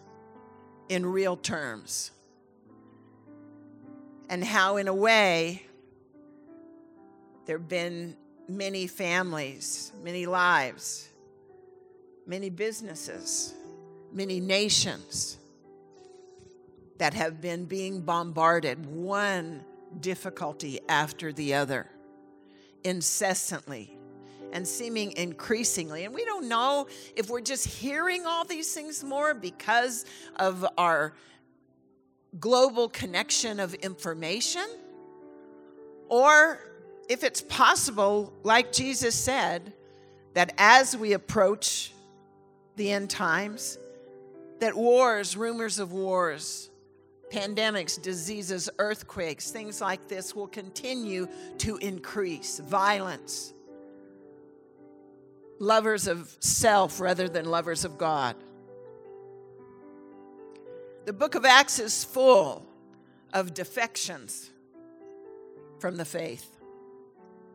in 0.89 1.05
real 1.05 1.35
terms. 1.35 2.11
And 4.29 4.43
how, 4.43 4.77
in 4.77 4.87
a 4.87 4.93
way, 4.93 5.63
there 7.45 7.57
have 7.57 7.69
been 7.69 8.15
many 8.47 8.87
families, 8.87 9.91
many 10.03 10.25
lives, 10.25 11.09
many 12.25 12.49
businesses, 12.49 13.53
many 14.11 14.39
nations 14.39 15.37
that 16.97 17.13
have 17.13 17.41
been 17.41 17.65
being 17.65 18.01
bombarded, 18.01 18.85
one 18.85 19.63
difficulty 19.99 20.79
after 20.87 21.33
the 21.33 21.53
other 21.53 21.87
incessantly 22.85 23.97
and 24.53 24.65
seeming 24.65 25.11
increasingly. 25.17 26.05
And 26.05 26.13
we 26.13 26.23
don't 26.23 26.47
know 26.47 26.87
if 27.15 27.29
we're 27.29 27.41
just 27.41 27.67
hearing 27.67 28.25
all 28.25 28.45
these 28.45 28.73
things 28.73 29.03
more 29.03 29.33
because 29.33 30.05
of 30.37 30.65
our 30.77 31.13
global 32.39 32.87
connection 32.87 33.59
of 33.59 33.73
information, 33.73 34.65
or 36.07 36.59
if 37.09 37.23
it's 37.23 37.41
possible, 37.41 38.31
like 38.43 38.71
Jesus 38.71 39.15
said, 39.15 39.73
that 40.33 40.53
as 40.57 40.95
we 40.95 41.13
approach 41.13 41.91
the 42.75 42.91
end 42.91 43.09
times, 43.09 43.77
that 44.59 44.75
wars, 44.75 45.35
rumors 45.35 45.79
of 45.79 45.91
wars, 45.91 46.69
pandemics, 47.31 48.01
diseases, 48.01 48.69
earthquakes, 48.79 49.51
things 49.51 49.81
like 49.81 50.07
this 50.07 50.35
will 50.35 50.47
continue 50.47 51.27
to 51.59 51.77
increase. 51.77 52.59
Violence, 52.59 53.53
lovers 55.59 56.07
of 56.07 56.35
self 56.39 56.99
rather 56.99 57.27
than 57.27 57.45
lovers 57.45 57.85
of 57.85 57.97
God. 57.97 58.35
The 61.05 61.13
book 61.13 61.35
of 61.35 61.45
Acts 61.45 61.79
is 61.79 62.03
full 62.03 62.65
of 63.33 63.53
defections 63.53 64.49
from 65.79 65.97
the 65.97 66.05
faith, 66.05 66.57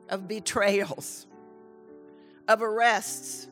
of 0.09 0.29
betrayals, 0.29 1.27
of 2.47 2.63
arrests, 2.63 3.49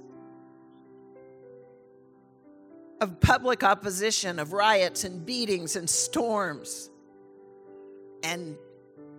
of 3.01 3.21
public 3.21 3.63
opposition, 3.63 4.39
of 4.39 4.53
riots 4.53 5.05
and 5.05 5.25
beatings 5.25 5.77
and 5.77 5.89
storms, 5.89 6.91
and 8.23 8.57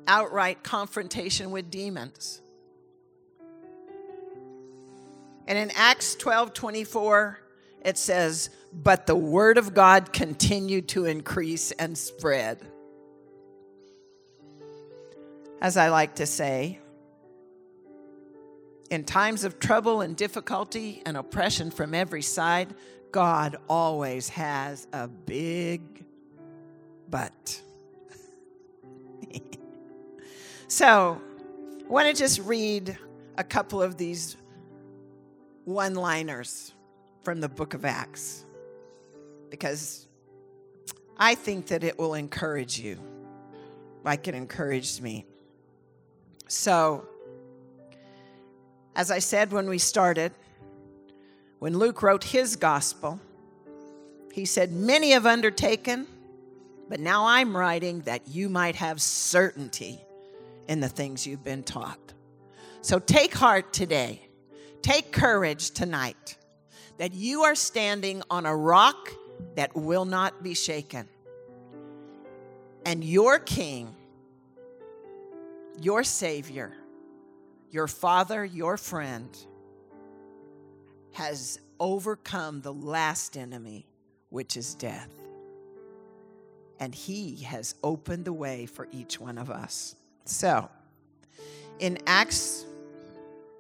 outright 0.08 0.64
confrontation 0.64 1.52
with 1.52 1.72
demons. 1.72 2.42
And 5.48 5.58
in 5.58 5.72
Acts 5.76 6.16
12 6.16 6.54
24, 6.54 7.40
it 7.84 7.98
says, 7.98 8.50
But 8.72 9.08
the 9.08 9.16
word 9.16 9.58
of 9.58 9.74
God 9.74 10.14
continued 10.14 10.90
to 10.90 11.06
increase 11.06 11.72
and 11.72 11.98
spread. 11.98 12.60
As 15.62 15.76
I 15.76 15.90
like 15.90 16.16
to 16.16 16.26
say, 16.26 16.80
in 18.90 19.04
times 19.04 19.44
of 19.44 19.60
trouble 19.60 20.02
and 20.02 20.16
difficulty 20.16 21.02
and 21.06 21.18
oppression 21.18 21.72
from 21.72 21.94
every 21.94 22.22
side, 22.22 22.74
God 23.12 23.58
always 23.68 24.30
has 24.30 24.88
a 24.94 25.08
big 25.08 25.82
but. 27.10 27.62
so, 30.68 31.22
I 31.86 31.88
want 31.88 32.08
to 32.08 32.14
just 32.14 32.40
read 32.42 32.98
a 33.38 33.44
couple 33.44 33.82
of 33.82 33.98
these 33.98 34.38
one 35.66 35.96
liners 35.96 36.74
from 37.24 37.42
the 37.42 37.50
book 37.50 37.74
of 37.74 37.86
Acts 37.86 38.46
because 39.50 40.08
I 41.18 41.36
think 41.36 41.68
that 41.68 41.84
it 41.84 41.98
will 41.98 42.14
encourage 42.14 42.80
you 42.80 43.00
like 44.04 44.28
it 44.28 44.36
encouraged 44.36 45.02
me. 45.02 45.26
So, 46.48 47.06
as 48.96 49.12
I 49.12 49.20
said 49.20 49.52
when 49.52 49.70
we 49.70 49.78
started, 49.78 50.32
when 51.60 51.78
Luke 51.78 52.02
wrote 52.02 52.24
his 52.24 52.56
gospel, 52.56 53.20
he 54.34 54.46
said, 54.46 54.72
Many 54.72 55.12
have 55.12 55.26
undertaken, 55.26 56.08
but 56.88 57.00
now 57.00 57.26
I'm 57.26 57.56
writing 57.56 58.02
that 58.02 58.28
you 58.28 58.50
might 58.50 58.76
have 58.76 59.02
certainty 59.02 60.00
in 60.68 60.80
the 60.80 60.90
things 60.90 61.28
you've 61.28 61.44
been 61.44 61.64
taught. 61.64 62.14
So 62.82 63.00
take 63.00 63.34
heart 63.34 63.74
today. 63.74 64.22
Take 64.82 65.12
courage 65.12 65.72
tonight 65.72 66.38
that 66.98 67.14
you 67.14 67.44
are 67.44 67.56
standing 67.56 68.24
on 68.30 68.46
a 68.46 68.56
rock 68.56 69.12
that 69.56 69.76
will 69.76 70.06
not 70.06 70.42
be 70.42 70.54
shaken. 70.54 71.08
And 72.86 73.04
your 73.04 73.40
King, 73.40 73.94
your 75.82 76.04
Savior, 76.04 76.72
your 77.72 77.88
Father, 77.88 78.46
your 78.46 78.78
friend, 78.78 79.30
has 81.14 81.60
overcome 81.80 82.62
the 82.62 82.74
last 82.74 83.38
enemy, 83.38 83.86
which 84.30 84.58
is 84.58 84.76
death. 84.76 85.10
And 86.80 86.94
He 86.94 87.38
has 87.44 87.76
opened 87.84 88.26
the 88.26 88.34
way 88.34 88.66
for 88.66 88.88
each 88.92 89.20
one 89.20 89.38
of 89.38 89.50
us. 89.50 89.96
So, 90.26 90.70
in 91.80 91.98
Acts 92.06 92.66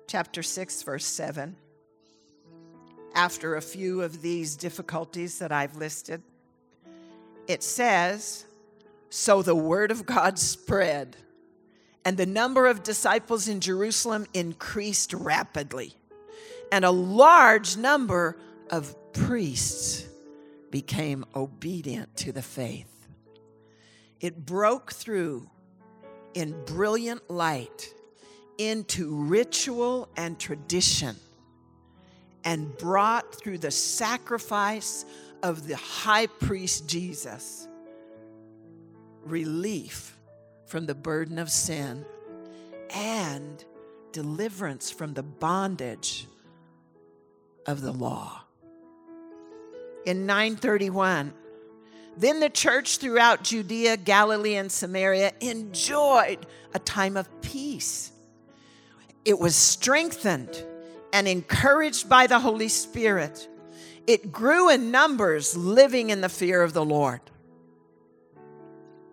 chapter 0.07 0.43
6, 0.43 0.83
verse 0.83 1.05
7, 1.05 1.55
after 3.15 3.55
a 3.55 3.61
few 3.61 4.01
of 4.01 4.21
these 4.21 4.55
difficulties 4.55 5.39
that 5.39 5.51
I've 5.51 5.75
listed, 5.75 6.21
it 7.47 7.63
says, 7.63 8.45
So 9.09 9.41
the 9.41 9.55
word 9.55 9.91
of 9.91 10.05
God 10.05 10.37
spread, 10.37 11.17
and 12.05 12.15
the 12.17 12.25
number 12.25 12.67
of 12.67 12.83
disciples 12.83 13.47
in 13.47 13.59
Jerusalem 13.59 14.25
increased 14.33 15.13
rapidly, 15.13 15.95
and 16.71 16.85
a 16.85 16.91
large 16.91 17.77
number 17.77 18.37
of 18.69 18.95
priests 19.13 20.05
became 20.71 21.25
obedient 21.35 22.15
to 22.17 22.31
the 22.31 22.41
faith. 22.41 23.07
It 24.19 24.45
broke 24.45 24.91
through 24.91 25.49
in 26.33 26.55
brilliant 26.65 27.29
light 27.29 27.93
into 28.57 29.15
ritual 29.15 30.09
and 30.17 30.37
tradition 30.37 31.15
and 32.43 32.77
brought 32.77 33.33
through 33.33 33.57
the 33.57 33.71
sacrifice 33.71 35.05
of 35.41 35.67
the 35.67 35.75
high 35.75 36.27
priest 36.27 36.87
Jesus 36.87 37.67
relief 39.23 40.17
from 40.65 40.85
the 40.85 40.95
burden 40.95 41.39
of 41.39 41.49
sin 41.49 42.05
and 42.89 43.63
deliverance 44.11 44.89
from 44.91 45.13
the 45.13 45.23
bondage 45.23 46.27
of 47.69 47.81
the 47.81 47.91
law. 47.91 48.41
In 50.05 50.25
931, 50.25 51.33
then 52.17 52.39
the 52.39 52.49
church 52.49 52.97
throughout 52.97 53.43
Judea, 53.43 53.97
Galilee, 53.97 54.55
and 54.55 54.71
Samaria 54.71 55.33
enjoyed 55.39 56.45
a 56.73 56.79
time 56.79 57.15
of 57.15 57.29
peace. 57.41 58.11
It 59.23 59.37
was 59.37 59.55
strengthened 59.55 60.63
and 61.13 61.27
encouraged 61.27 62.09
by 62.09 62.27
the 62.27 62.39
Holy 62.39 62.67
Spirit, 62.67 63.47
it 64.07 64.31
grew 64.31 64.69
in 64.69 64.91
numbers 64.91 65.55
living 65.55 66.09
in 66.09 66.21
the 66.21 66.29
fear 66.29 66.63
of 66.63 66.73
the 66.73 66.83
Lord. 66.83 67.21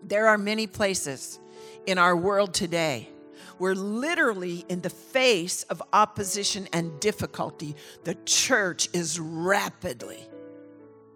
There 0.03 0.29
are 0.29 0.39
many 0.39 0.67
places 0.67 1.39
in 1.87 1.99
our 1.99 2.17
world 2.17 2.55
today 2.55 3.11
where, 3.59 3.75
literally, 3.75 4.65
in 4.69 4.81
the 4.83 4.91
face 4.91 5.63
of 5.65 5.83
opposition 5.93 6.69
and 6.73 6.99
difficulty, 7.01 7.75
the 8.05 8.15
church 8.25 8.89
is 8.93 9.19
rapidly 9.19 10.27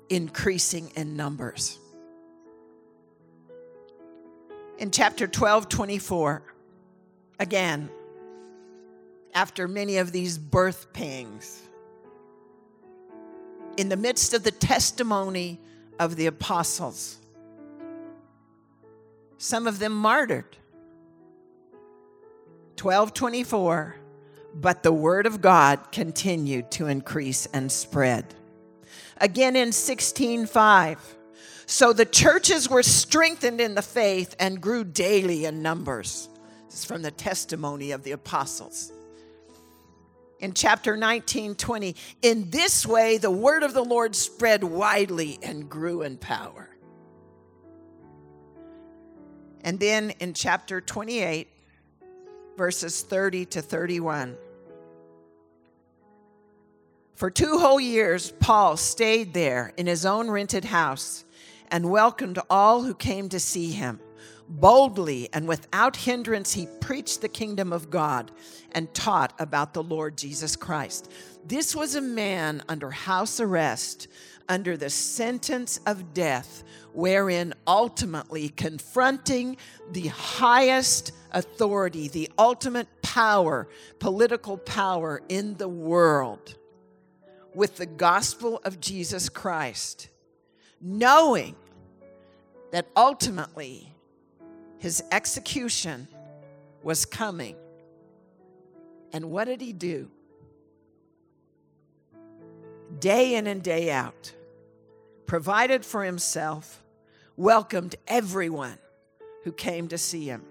increasing 0.09 0.91
in 0.97 1.17
numbers. 1.17 1.79
In 4.79 4.91
chapter 4.91 5.27
12, 5.27 5.69
24, 5.69 6.43
again, 7.39 7.91
after 9.35 9.69
many 9.69 9.99
of 9.99 10.13
these 10.13 10.39
birth 10.39 10.93
pangs. 10.93 11.63
In 13.77 13.89
the 13.89 13.97
midst 13.97 14.35
of 14.35 14.43
the 14.43 14.51
testimony 14.51 15.61
of 15.99 16.17
the 16.17 16.27
apostles, 16.27 17.19
some 19.39 19.67
of 19.67 19.79
them 19.79 19.93
martyred. 19.93 20.57
1224, 22.83 23.97
but 24.55 24.83
the 24.83 24.93
word 24.93 25.27
of 25.27 25.41
God 25.41 25.93
continued 25.93 26.71
to 26.73 26.87
increase 26.87 27.47
and 27.47 27.71
spread. 27.71 28.35
Again 29.19 29.57
in 29.57 29.69
1605, 29.69 31.17
so 31.67 31.93
the 31.93 32.05
churches 32.05 32.69
were 32.69 32.83
strengthened 32.83 33.61
in 33.61 33.75
the 33.75 33.83
faith 33.83 34.35
and 34.41 34.61
grew 34.61 34.83
daily 34.83 35.45
in 35.45 35.63
numbers. 35.63 36.29
This 36.67 36.81
is 36.81 36.85
from 36.85 37.03
the 37.03 37.11
testimony 37.11 37.93
of 37.93 38.03
the 38.03 38.13
apostles 38.13 38.93
in 40.41 40.55
chapter 40.55 40.97
19, 40.97 41.55
20. 41.55 41.95
In 42.23 42.51
this 42.51 42.87
way, 42.87 43.19
the 43.19 43.31
word 43.31 43.63
of 43.63 43.75
the 43.75 43.85
Lord 43.85 44.17
spread 44.17 44.65
widely 44.65 45.39
and 45.43 45.69
grew 45.69 46.03
in 46.03 46.17
power. 46.17 46.69
And 49.63 49.79
then 49.79 50.11
in 50.21 50.33
chapter 50.33 50.81
28, 50.81 51.49
verses 52.61 53.01
30 53.01 53.47
to 53.47 53.63
31. 53.63 54.37
For 57.15 57.31
two 57.31 57.59
whole 57.59 57.81
years, 57.81 58.35
Paul 58.39 58.77
stayed 58.77 59.33
there 59.33 59.73
in 59.79 59.87
his 59.87 60.05
own 60.05 60.31
rented 60.31 60.67
house 60.67 61.25
and 61.71 61.91
welcomed 61.91 62.39
all 62.51 62.83
who 62.83 62.93
came 62.93 63.31
to 63.31 63.41
see 63.41 63.71
him. 63.71 63.99
Boldly 64.47 65.31
and 65.33 65.49
without 65.49 65.97
hindrance, 65.97 66.53
he 66.53 66.69
preached 66.83 67.23
the 67.23 67.31
kingdom 67.31 67.73
of 67.73 67.89
God 67.89 68.31
and 68.73 68.93
taught 68.93 69.33
about 69.39 69.73
the 69.73 69.83
Lord 69.83 70.19
Jesus 70.19 70.55
Christ. 70.55 71.11
This 71.47 71.75
was 71.75 71.95
a 71.95 72.03
man 72.03 72.63
under 72.69 72.91
house 72.91 73.41
arrest, 73.41 74.07
under 74.51 74.77
the 74.77 74.91
sentence 74.91 75.81
of 75.87 76.13
death, 76.13 76.65
wherein 76.93 77.55
ultimately 77.67 78.51
confronting 78.51 79.57
the 79.93 80.09
highest 80.09 81.13
authority, 81.33 82.09
the 82.09 82.29
ultimate 82.37 82.89
power, 83.01 83.69
political 84.01 84.59
power 84.59 85.23
in 85.29 85.57
the 85.57 85.69
world 85.69 86.57
with 87.55 87.77
the 87.77 87.87
gospel 87.87 88.61
of 88.65 88.81
Jesus 88.81 89.29
Christ, 89.29 90.09
knowing 90.81 91.55
that 92.73 92.87
ultimately 92.97 93.95
his 94.79 95.03
execution 95.13 96.09
was 96.83 97.05
coming. 97.05 97.55
And 99.13 99.31
what 99.31 99.45
did 99.45 99.61
he 99.61 99.73
do? 99.73 100.11
Day 102.99 103.37
in 103.37 103.47
and 103.47 103.63
day 103.63 103.91
out, 103.91 104.33
provided 105.31 105.85
for 105.85 106.03
himself, 106.03 106.83
welcomed 107.37 107.95
everyone 108.09 108.77
who 109.45 109.53
came 109.53 109.87
to 109.87 109.97
see 109.97 110.25
him, 110.25 110.43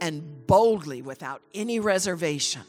and 0.00 0.46
boldly, 0.46 1.02
without 1.02 1.42
any 1.52 1.78
reservation, 1.78 2.62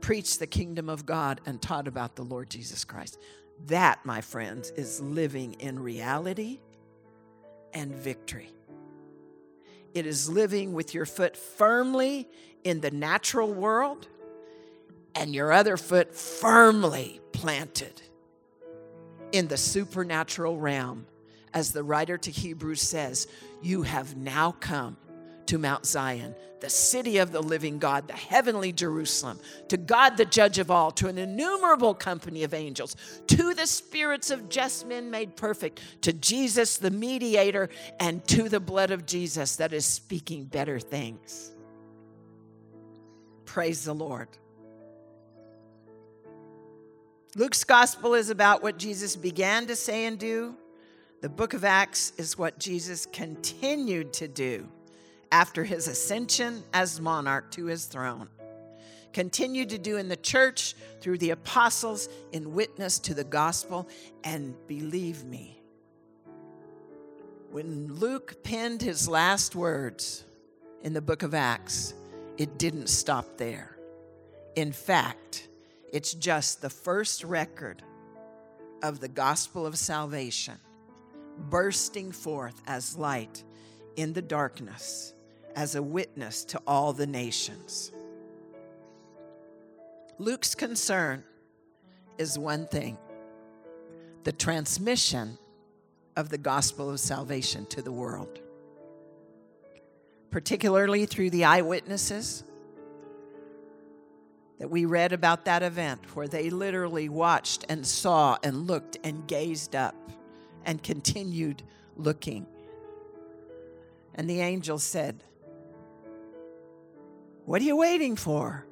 preached 0.00 0.38
the 0.38 0.46
kingdom 0.46 0.88
of 0.88 1.04
God 1.04 1.40
and 1.44 1.60
taught 1.60 1.88
about 1.88 2.14
the 2.14 2.22
Lord 2.22 2.48
Jesus 2.48 2.84
Christ. 2.84 3.18
That, 3.66 3.98
my 4.06 4.20
friends, 4.20 4.70
is 4.76 5.00
living 5.00 5.54
in 5.54 5.76
reality 5.80 6.60
and 7.74 7.92
victory. 7.92 8.52
It 9.92 10.06
is 10.06 10.28
living 10.30 10.72
with 10.72 10.94
your 10.94 11.04
foot 11.04 11.36
firmly 11.36 12.28
in 12.62 12.80
the 12.80 12.92
natural 12.92 13.52
world 13.52 14.06
and 15.16 15.34
your 15.34 15.50
other 15.50 15.76
foot 15.76 16.14
firmly 16.14 17.20
planted 17.32 18.02
in 19.32 19.48
the 19.48 19.56
supernatural 19.56 20.58
realm. 20.58 21.06
As 21.52 21.72
the 21.72 21.82
writer 21.82 22.16
to 22.16 22.30
Hebrews 22.30 22.80
says, 22.80 23.26
you 23.60 23.82
have 23.82 24.16
now 24.16 24.52
come 24.52 24.96
to 25.46 25.58
Mount 25.58 25.84
Zion, 25.84 26.36
the 26.60 26.70
city 26.70 27.18
of 27.18 27.32
the 27.32 27.42
living 27.42 27.80
God, 27.80 28.06
the 28.06 28.12
heavenly 28.12 28.70
Jerusalem, 28.70 29.40
to 29.68 29.76
God 29.76 30.16
the 30.16 30.24
judge 30.24 30.60
of 30.60 30.70
all, 30.70 30.92
to 30.92 31.08
an 31.08 31.18
innumerable 31.18 31.92
company 31.92 32.44
of 32.44 32.54
angels, 32.54 32.94
to 33.26 33.52
the 33.54 33.66
spirits 33.66 34.30
of 34.30 34.48
just 34.48 34.86
men 34.86 35.10
made 35.10 35.34
perfect, 35.34 35.80
to 36.02 36.12
Jesus 36.12 36.76
the 36.76 36.92
mediator, 36.92 37.68
and 37.98 38.24
to 38.28 38.48
the 38.48 38.60
blood 38.60 38.92
of 38.92 39.06
Jesus 39.06 39.56
that 39.56 39.72
is 39.72 39.84
speaking 39.84 40.44
better 40.44 40.78
things. 40.78 41.50
Praise 43.44 43.84
the 43.84 43.94
Lord. 43.94 44.28
Luke's 47.36 47.62
gospel 47.62 48.14
is 48.14 48.28
about 48.28 48.60
what 48.60 48.76
Jesus 48.76 49.14
began 49.14 49.68
to 49.68 49.76
say 49.76 50.06
and 50.06 50.18
do. 50.18 50.56
The 51.20 51.28
book 51.28 51.54
of 51.54 51.64
Acts 51.64 52.12
is 52.16 52.36
what 52.36 52.58
Jesus 52.58 53.06
continued 53.06 54.12
to 54.14 54.26
do 54.26 54.66
after 55.30 55.62
his 55.62 55.86
ascension 55.86 56.64
as 56.72 57.00
monarch 57.00 57.52
to 57.52 57.66
his 57.66 57.84
throne. 57.84 58.28
Continued 59.12 59.68
to 59.68 59.78
do 59.78 59.96
in 59.96 60.08
the 60.08 60.16
church 60.16 60.74
through 61.00 61.18
the 61.18 61.30
apostles 61.30 62.08
in 62.32 62.52
witness 62.52 62.98
to 62.98 63.14
the 63.14 63.22
gospel. 63.22 63.88
And 64.24 64.56
believe 64.66 65.22
me, 65.24 65.62
when 67.52 67.94
Luke 67.94 68.42
penned 68.42 68.82
his 68.82 69.08
last 69.08 69.54
words 69.54 70.24
in 70.82 70.94
the 70.94 71.00
book 71.00 71.22
of 71.22 71.34
Acts, 71.34 71.94
it 72.38 72.58
didn't 72.58 72.88
stop 72.88 73.36
there. 73.36 73.76
In 74.56 74.72
fact, 74.72 75.48
it's 75.92 76.14
just 76.14 76.62
the 76.62 76.70
first 76.70 77.24
record 77.24 77.82
of 78.82 79.00
the 79.00 79.08
gospel 79.08 79.66
of 79.66 79.76
salvation 79.76 80.58
bursting 81.48 82.12
forth 82.12 82.60
as 82.66 82.96
light 82.96 83.44
in 83.96 84.12
the 84.12 84.22
darkness, 84.22 85.14
as 85.56 85.74
a 85.74 85.82
witness 85.82 86.44
to 86.44 86.60
all 86.66 86.92
the 86.92 87.06
nations. 87.06 87.92
Luke's 90.18 90.54
concern 90.54 91.24
is 92.18 92.38
one 92.38 92.66
thing 92.66 92.98
the 94.24 94.32
transmission 94.32 95.38
of 96.14 96.28
the 96.28 96.38
gospel 96.38 96.90
of 96.90 97.00
salvation 97.00 97.64
to 97.66 97.80
the 97.80 97.90
world, 97.90 98.38
particularly 100.30 101.06
through 101.06 101.30
the 101.30 101.44
eyewitnesses 101.44 102.44
that 104.60 104.68
we 104.68 104.84
read 104.84 105.12
about 105.12 105.46
that 105.46 105.62
event 105.62 106.14
where 106.14 106.28
they 106.28 106.50
literally 106.50 107.08
watched 107.08 107.64
and 107.70 107.84
saw 107.84 108.36
and 108.42 108.66
looked 108.66 108.98
and 109.02 109.26
gazed 109.26 109.74
up 109.74 109.96
and 110.66 110.82
continued 110.82 111.62
looking. 111.96 112.46
And 114.14 114.28
the 114.28 114.42
angel 114.42 114.78
said, 114.78 115.24
What 117.46 117.62
are 117.62 117.64
you 117.64 117.76
waiting 117.76 118.16
for? 118.16 118.66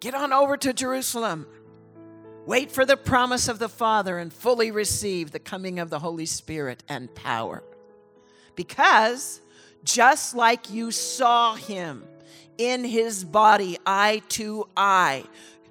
Get 0.00 0.14
on 0.14 0.34
over 0.34 0.58
to 0.58 0.74
Jerusalem. 0.74 1.46
Wait 2.44 2.70
for 2.70 2.84
the 2.84 2.96
promise 2.96 3.48
of 3.48 3.58
the 3.58 3.70
Father 3.70 4.18
and 4.18 4.30
fully 4.30 4.70
receive 4.70 5.30
the 5.30 5.38
coming 5.38 5.78
of 5.78 5.88
the 5.88 5.98
Holy 5.98 6.26
Spirit 6.26 6.84
and 6.88 7.14
power. 7.14 7.62
Because 8.54 9.40
just 9.82 10.34
like 10.34 10.70
you 10.70 10.90
saw 10.90 11.54
him, 11.54 12.04
in 12.58 12.84
his 12.84 13.24
body, 13.24 13.78
eye 13.86 14.20
to 14.30 14.68
eye, 14.76 15.24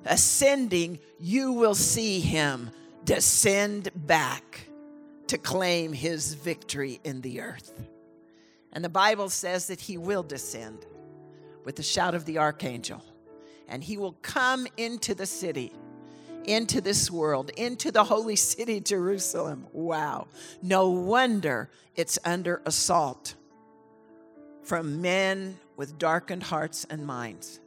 ascending, 0.05 0.99
you 1.19 1.51
will 1.51 1.75
see 1.75 2.21
him 2.21 2.71
descend 3.03 3.89
back 3.95 4.67
to 5.27 5.37
claim 5.37 5.93
his 5.93 6.33
victory 6.33 6.99
in 7.03 7.21
the 7.21 7.41
earth. 7.41 7.73
And 8.71 8.83
the 8.83 8.89
Bible 8.89 9.29
says 9.29 9.67
that 9.67 9.81
he 9.81 9.97
will 9.97 10.23
descend 10.23 10.85
with 11.65 11.75
the 11.75 11.83
shout 11.83 12.15
of 12.15 12.25
the 12.25 12.37
archangel, 12.37 13.03
and 13.67 13.83
he 13.83 13.97
will 13.97 14.13
come 14.21 14.67
into 14.77 15.13
the 15.13 15.25
city, 15.25 15.73
into 16.45 16.79
this 16.79 17.11
world, 17.11 17.49
into 17.57 17.91
the 17.91 18.05
holy 18.05 18.35
city, 18.37 18.79
Jerusalem. 18.79 19.67
Wow. 19.73 20.27
No 20.61 20.89
wonder 20.89 21.69
it's 21.95 22.17
under 22.23 22.61
assault 22.65 23.35
from 24.63 25.01
men 25.01 25.57
with 25.77 25.97
darkened 25.97 26.43
hearts 26.43 26.85
and 26.89 27.05
minds 27.05 27.61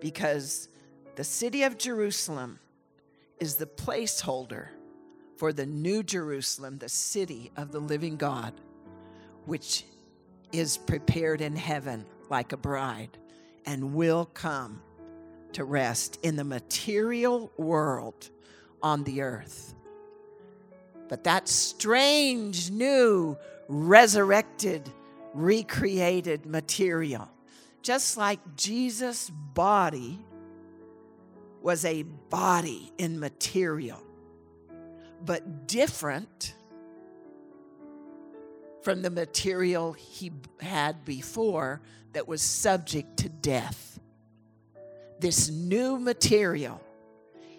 because 0.00 0.68
the 1.14 1.24
city 1.24 1.62
of 1.62 1.78
Jerusalem 1.78 2.58
is 3.40 3.54
the 3.54 3.66
placeholder 3.66 4.66
for 5.36 5.52
the 5.52 5.64
new 5.64 6.02
Jerusalem, 6.02 6.78
the 6.78 6.88
city 6.88 7.52
of 7.56 7.70
the 7.70 7.78
living 7.78 8.16
God, 8.16 8.52
which 9.46 9.84
is 10.52 10.76
prepared 10.76 11.40
in 11.40 11.54
heaven 11.54 12.04
like 12.28 12.52
a 12.52 12.56
bride 12.56 13.16
and 13.64 13.94
will 13.94 14.26
come 14.26 14.82
to 15.52 15.64
rest 15.64 16.18
in 16.22 16.36
the 16.36 16.44
material 16.44 17.52
world 17.56 18.30
on 18.82 19.04
the 19.04 19.22
earth. 19.22 19.74
But 21.08 21.24
that 21.24 21.48
strange, 21.48 22.70
new, 22.70 23.38
resurrected 23.68 24.90
recreated 25.38 26.46
material. 26.46 27.28
Just 27.82 28.16
like 28.16 28.40
Jesus' 28.56 29.30
body 29.30 30.18
was 31.62 31.84
a 31.84 32.02
body 32.02 32.92
in 32.98 33.18
material, 33.18 34.02
but 35.24 35.66
different 35.66 36.54
from 38.82 39.02
the 39.02 39.10
material 39.10 39.92
he 39.92 40.32
had 40.60 41.04
before 41.04 41.80
that 42.12 42.26
was 42.26 42.42
subject 42.42 43.18
to 43.18 43.28
death. 43.28 44.00
This 45.20 45.50
new 45.50 45.98
material. 45.98 46.80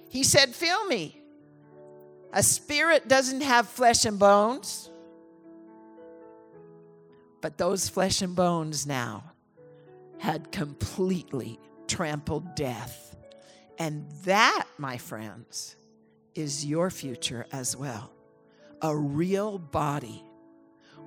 He 0.09 0.23
said, 0.23 0.55
Feel 0.55 0.85
me. 0.85 1.21
A 2.31 2.43
spirit 2.43 3.07
doesn't 3.07 3.41
have 3.41 3.67
flesh 3.67 4.05
and 4.05 4.19
bones. 4.19 4.89
But 7.41 7.57
those 7.57 7.89
flesh 7.89 8.21
and 8.21 8.35
bones 8.35 8.85
now 8.85 9.23
had 10.17 10.51
completely 10.51 11.59
trampled 11.87 12.55
death. 12.55 13.15
And 13.77 14.09
that, 14.25 14.67
my 14.77 14.97
friends, 14.97 15.75
is 16.35 16.65
your 16.65 16.89
future 16.89 17.45
as 17.51 17.75
well. 17.75 18.11
A 18.81 18.95
real 18.95 19.57
body 19.57 20.23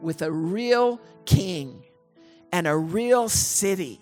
with 0.00 0.22
a 0.22 0.32
real 0.32 1.00
king 1.24 1.84
and 2.50 2.66
a 2.66 2.76
real 2.76 3.28
city 3.28 4.00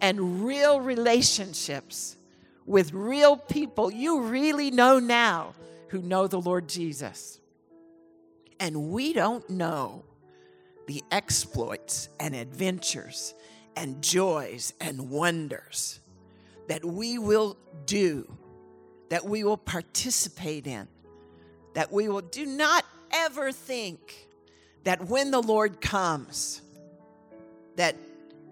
and 0.00 0.44
real 0.44 0.80
relationships 0.80 2.16
with 2.66 2.92
real 2.92 3.36
people 3.36 3.90
you 3.90 4.22
really 4.22 4.70
know 4.70 4.98
now 4.98 5.54
who 5.88 6.00
know 6.00 6.26
the 6.26 6.40
Lord 6.40 6.68
Jesus. 6.68 7.40
And 8.58 8.90
we 8.90 9.12
don't 9.12 9.48
know 9.50 10.04
the 10.86 11.02
exploits 11.10 12.08
and 12.18 12.34
adventures 12.34 13.34
and 13.76 14.02
joys 14.02 14.74
and 14.80 15.10
wonders 15.10 16.00
that 16.68 16.84
we 16.84 17.18
will 17.18 17.56
do, 17.86 18.30
that 19.08 19.24
we 19.24 19.44
will 19.44 19.56
participate 19.56 20.66
in, 20.66 20.88
that 21.74 21.92
we 21.92 22.08
will 22.08 22.20
do 22.20 22.46
not 22.46 22.84
ever 23.12 23.52
think 23.52 24.28
that 24.84 25.06
when 25.08 25.30
the 25.30 25.42
Lord 25.42 25.80
comes, 25.80 26.62
that 27.76 27.96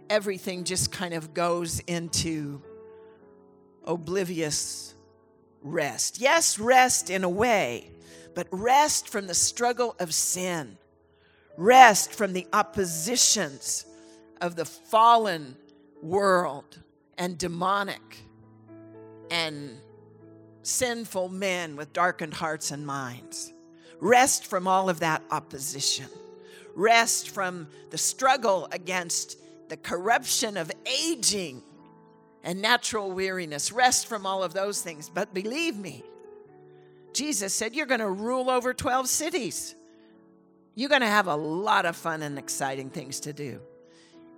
everything 0.09 0.65
just 0.65 0.93
kind 0.93 1.15
of 1.15 1.35
goes 1.35 1.81
into 1.81 2.63
oblivious 3.85 4.95
rest. 5.63 6.21
Yes, 6.21 6.59
rest 6.59 7.11
in 7.11 7.25
a 7.25 7.29
way, 7.29 7.91
but 8.35 8.47
rest 8.51 9.09
from 9.09 9.27
the 9.27 9.35
struggle 9.35 9.95
of 9.99 10.15
sin 10.15 10.77
rest 11.61 12.15
from 12.15 12.33
the 12.33 12.47
oppositions 12.55 13.85
of 14.41 14.57
the 14.57 14.65
fallen 14.65 15.55
world 16.03 16.79
and 17.19 17.37
demonic 17.37 18.23
and 19.31 19.79
sinful 20.63 21.29
men 21.29 21.77
with 21.77 21.93
darkened 21.93 22.33
hearts 22.33 22.71
and 22.71 22.87
minds. 22.87 23.53
Rest 24.01 24.47
from 24.47 24.67
all 24.67 24.89
of 24.89 25.01
that 25.01 25.23
opposition. 25.31 26.07
Rest 26.75 27.29
from 27.29 27.69
the 27.91 27.99
struggle 27.99 28.67
against 28.73 29.37
the 29.69 29.77
corruption 29.77 30.57
of 30.57 30.73
aging 30.87 31.63
and 32.43 32.63
natural 32.63 33.13
weariness. 33.13 33.71
Rest 33.71 34.07
from 34.07 34.25
all 34.25 34.43
of 34.43 34.55
those 34.55 34.81
things. 34.81 35.11
But 35.11 35.35
believe 35.35 35.77
me, 35.77 36.05
Jesus 37.13 37.53
said, 37.53 37.75
You're 37.75 37.85
going 37.85 38.01
to 38.01 38.11
rule 38.11 38.49
over 38.49 38.73
12 38.73 39.09
cities 39.11 39.75
you're 40.75 40.89
going 40.89 41.01
to 41.01 41.07
have 41.07 41.27
a 41.27 41.37
lot 41.37 41.87
of 41.87 41.97
fun 41.97 42.23
and 42.23 42.39
exciting 42.39 42.91
things 42.91 43.21
to 43.21 43.33
do. 43.33 43.61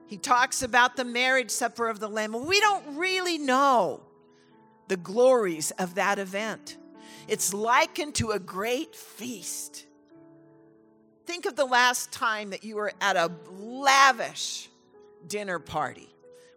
He 0.07 0.17
talks 0.19 0.63
about 0.63 0.97
the 0.97 1.05
marriage 1.05 1.51
supper 1.51 1.89
of 1.89 2.01
the 2.01 2.09
Lamb. 2.09 2.47
We 2.47 2.61
don't 2.61 2.97
really 2.97 3.39
know 3.39 4.03
the 4.89 4.97
glories 4.97 5.71
of 5.73 5.95
that 5.95 6.19
event. 6.19 6.77
It's 7.29 7.55
likened 7.55 8.17
to 8.17 8.33
a 8.33 8.39
great 8.39 8.95
feast. 8.95 9.87
Think 11.25 11.47
of 11.47 11.57
the 11.57 11.65
last 11.65 12.13
time 12.13 12.51
that 12.51 12.65
you 12.65 12.77
were 12.77 12.93
at 13.01 13.17
a 13.17 13.31
lavish 13.51 14.69
dinner 15.27 15.59
party 15.59 16.09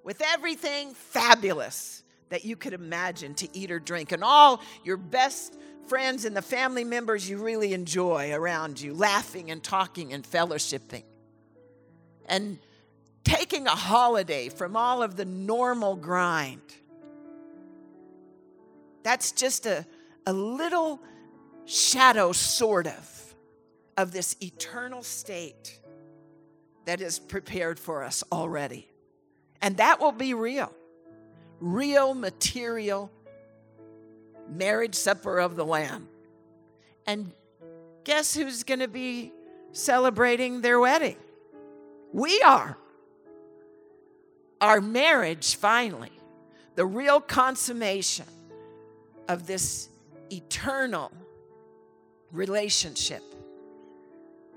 with 0.03 0.21
everything 0.21 0.93
fabulous 0.93 2.03
that 2.29 2.45
you 2.45 2.55
could 2.55 2.73
imagine 2.73 3.35
to 3.35 3.57
eat 3.57 3.71
or 3.71 3.79
drink, 3.79 4.11
and 4.11 4.23
all 4.23 4.61
your 4.83 4.97
best 4.97 5.55
friends 5.87 6.25
and 6.25 6.35
the 6.35 6.41
family 6.41 6.83
members 6.83 7.29
you 7.29 7.37
really 7.37 7.73
enjoy 7.73 8.33
around 8.33 8.81
you, 8.81 8.93
laughing 8.93 9.51
and 9.51 9.63
talking 9.63 10.13
and 10.13 10.23
fellowshipping. 10.23 11.03
And 12.27 12.57
taking 13.23 13.67
a 13.67 13.71
holiday 13.75 14.49
from 14.49 14.75
all 14.75 15.03
of 15.03 15.15
the 15.15 15.25
normal 15.25 15.95
grind. 15.95 16.61
That's 19.03 19.31
just 19.31 19.65
a, 19.65 19.85
a 20.25 20.33
little 20.33 20.99
shadow, 21.65 22.31
sort 22.31 22.87
of, 22.87 23.35
of 23.97 24.11
this 24.11 24.35
eternal 24.41 25.03
state 25.03 25.79
that 26.85 27.01
is 27.01 27.19
prepared 27.19 27.79
for 27.79 28.03
us 28.03 28.23
already. 28.31 28.87
And 29.61 29.77
that 29.77 29.99
will 29.99 30.11
be 30.11 30.33
real 30.33 30.71
real 31.59 32.13
material 32.13 33.11
marriage 34.49 34.95
supper 34.95 35.39
of 35.39 35.55
the 35.55 35.65
Lamb. 35.65 36.07
And 37.05 37.31
guess 38.03 38.33
who's 38.33 38.63
going 38.63 38.79
to 38.79 38.87
be 38.87 39.31
celebrating 39.71 40.61
their 40.61 40.79
wedding? 40.79 41.17
We 42.13 42.41
are. 42.41 42.77
Our 44.61 44.81
marriage, 44.81 45.55
finally, 45.55 46.11
the 46.75 46.85
real 46.85 47.19
consummation 47.19 48.25
of 49.27 49.47
this 49.47 49.89
eternal 50.31 51.11
relationship 52.31 53.23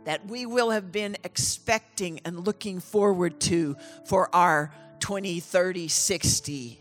that 0.05 0.26
we 0.26 0.46
will 0.46 0.70
have 0.70 0.90
been 0.90 1.16
expecting 1.24 2.20
and 2.24 2.46
looking 2.46 2.80
forward 2.80 3.40
to 3.40 3.76
for 4.07 4.34
our 4.34 4.72
20, 5.01 5.40
30, 5.40 5.88
60, 5.88 6.78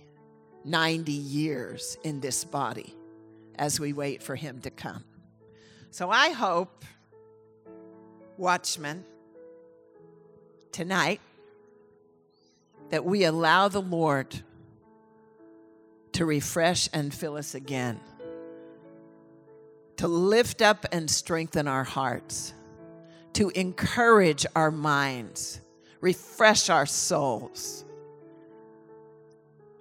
90 0.68 1.12
years 1.12 1.98
in 2.04 2.20
this 2.20 2.44
body 2.44 2.94
as 3.56 3.80
we 3.80 3.94
wait 3.94 4.22
for 4.22 4.36
Him 4.36 4.60
to 4.62 4.70
come. 4.70 5.04
So 5.92 6.10
I 6.10 6.30
hope, 6.30 6.86
watchmen, 8.38 9.04
tonight, 10.72 11.22
that 12.90 13.04
we 13.04 13.24
allow 13.24 13.68
the 13.68 13.82
Lord 13.82 14.42
to 16.14 16.26
refresh 16.26 16.90
and 16.94 17.14
fill 17.14 17.38
us 17.38 17.56
again, 17.56 18.00
to 19.98 20.08
lift 20.08 20.62
up 20.62 20.86
and 20.92 21.10
strengthen 21.10 21.68
our 21.68 21.84
hearts 21.84 22.54
to 23.38 23.50
encourage 23.50 24.48
our 24.56 24.72
minds, 24.72 25.62
refresh 26.02 26.72
our 26.72 26.88
souls, 26.88 27.86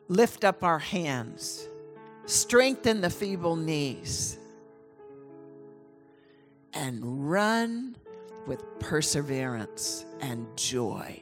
lift 0.09 0.45
up 0.45 0.63
our 0.63 0.79
hands, 0.79 1.69
strengthen 2.27 3.01
the 3.01 3.11
feeble 3.11 3.57
knees, 3.57 4.39
and 6.73 7.29
run 7.29 7.97
with 8.47 8.63
perseverance 8.79 10.05
and 10.21 10.47
joy 10.57 11.21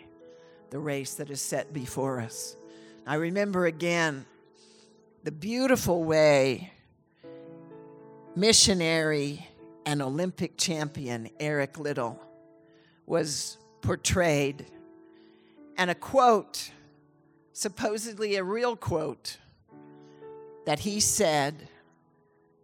the 0.70 0.78
race 0.78 1.14
that 1.14 1.30
is 1.30 1.40
set 1.40 1.72
before 1.72 2.20
us. 2.20 2.56
I 3.06 3.14
remember 3.14 3.66
again 3.66 4.26
the 5.22 5.30
beautiful 5.30 6.02
way 6.02 6.72
missionary 8.34 9.46
and 9.86 10.02
Olympic 10.02 10.56
champion 10.56 11.30
Eric 11.38 11.78
Liddell 11.78 12.20
was 13.06 13.58
portrayed, 13.82 14.66
and 15.76 15.90
a 15.90 15.94
quote, 15.94 16.70
supposedly 17.54 18.34
a 18.34 18.44
real 18.44 18.76
quote, 18.76 19.38
that 20.66 20.80
he 20.80 20.98
said 20.98 21.68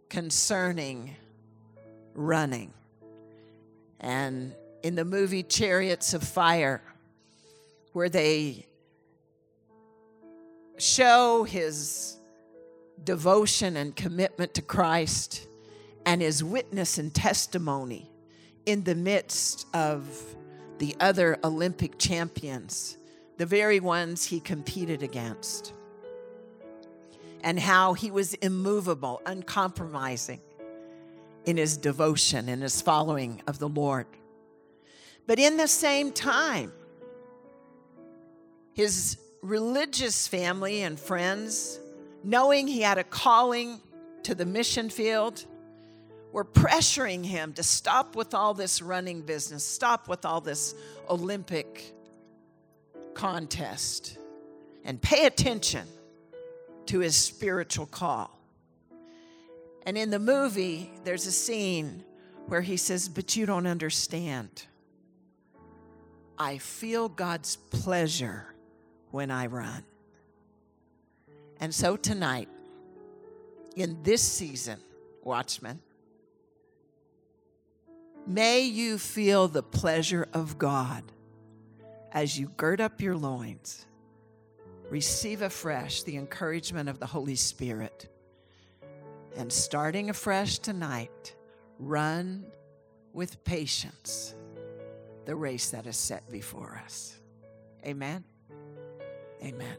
concerning 0.09 1.15
running. 2.13 2.73
And 4.01 4.53
in 4.83 4.95
the 4.95 5.05
movie 5.05 5.43
Chariots 5.43 6.13
of 6.13 6.23
Fire, 6.23 6.81
where 7.93 8.09
they 8.09 8.65
show 10.77 11.45
his 11.45 12.17
devotion 13.03 13.77
and 13.77 13.95
commitment 13.95 14.53
to 14.55 14.61
Christ 14.61 15.47
and 16.05 16.21
his 16.21 16.43
witness 16.43 16.97
and 16.97 17.13
testimony 17.13 18.11
in 18.65 18.83
the 18.83 18.95
midst 18.95 19.67
of 19.73 20.09
the 20.79 20.95
other 20.99 21.37
Olympic 21.43 21.97
champions, 21.97 22.97
the 23.41 23.45
very 23.47 23.79
ones 23.79 24.23
he 24.23 24.39
competed 24.39 25.01
against, 25.01 25.73
and 27.43 27.59
how 27.59 27.93
he 27.93 28.11
was 28.11 28.35
immovable, 28.35 29.19
uncompromising 29.25 30.39
in 31.45 31.57
his 31.57 31.75
devotion 31.75 32.47
and 32.47 32.61
his 32.61 32.83
following 32.83 33.41
of 33.47 33.57
the 33.57 33.67
Lord. 33.67 34.05
But 35.25 35.39
in 35.39 35.57
the 35.57 35.67
same 35.67 36.11
time, 36.11 36.71
his 38.73 39.17
religious 39.41 40.27
family 40.27 40.83
and 40.83 40.99
friends, 40.99 41.79
knowing 42.23 42.67
he 42.67 42.81
had 42.81 42.99
a 42.99 43.03
calling 43.03 43.81
to 44.21 44.35
the 44.35 44.45
mission 44.45 44.87
field, 44.91 45.45
were 46.31 46.45
pressuring 46.45 47.25
him 47.25 47.53
to 47.53 47.63
stop 47.63 48.15
with 48.15 48.35
all 48.35 48.53
this 48.53 48.83
running 48.83 49.23
business, 49.23 49.63
stop 49.63 50.07
with 50.07 50.25
all 50.25 50.41
this 50.41 50.75
Olympic 51.09 51.95
contest, 53.13 54.17
and 54.83 55.01
pay 55.01 55.25
attention 55.25 55.87
to 56.87 56.99
his 56.99 57.15
spiritual 57.15 57.85
call. 57.85 58.37
And 59.85 59.97
in 59.97 60.09
the 60.09 60.19
movie, 60.19 60.91
there's 61.03 61.25
a 61.25 61.31
scene 61.31 62.03
where 62.47 62.61
he 62.61 62.77
says, 62.77 63.09
But 63.09 63.35
you 63.35 63.45
don't 63.45 63.67
understand. 63.67 64.65
I 66.37 66.57
feel 66.57 67.07
God's 67.09 67.55
pleasure 67.55 68.53
when 69.11 69.31
I 69.31 69.47
run. 69.47 69.83
And 71.59 71.73
so 71.73 71.95
tonight, 71.95 72.49
in 73.75 74.01
this 74.03 74.21
season, 74.21 74.79
watchmen, 75.23 75.79
May 78.27 78.61
you 78.61 78.97
feel 78.97 79.47
the 79.47 79.63
pleasure 79.63 80.27
of 80.33 80.57
God 80.57 81.03
as 82.11 82.37
you 82.37 82.47
gird 82.57 82.81
up 82.81 83.01
your 83.01 83.15
loins. 83.15 83.85
Receive 84.89 85.41
afresh 85.41 86.03
the 86.03 86.17
encouragement 86.17 86.89
of 86.89 86.99
the 86.99 87.05
Holy 87.05 87.35
Spirit. 87.35 88.09
And 89.37 89.51
starting 89.51 90.09
afresh 90.09 90.59
tonight, 90.59 91.35
run 91.79 92.45
with 93.13 93.43
patience 93.43 94.35
the 95.25 95.35
race 95.35 95.69
that 95.69 95.87
is 95.87 95.95
set 95.95 96.29
before 96.31 96.81
us. 96.83 97.19
Amen. 97.85 98.23
Amen. 99.43 99.77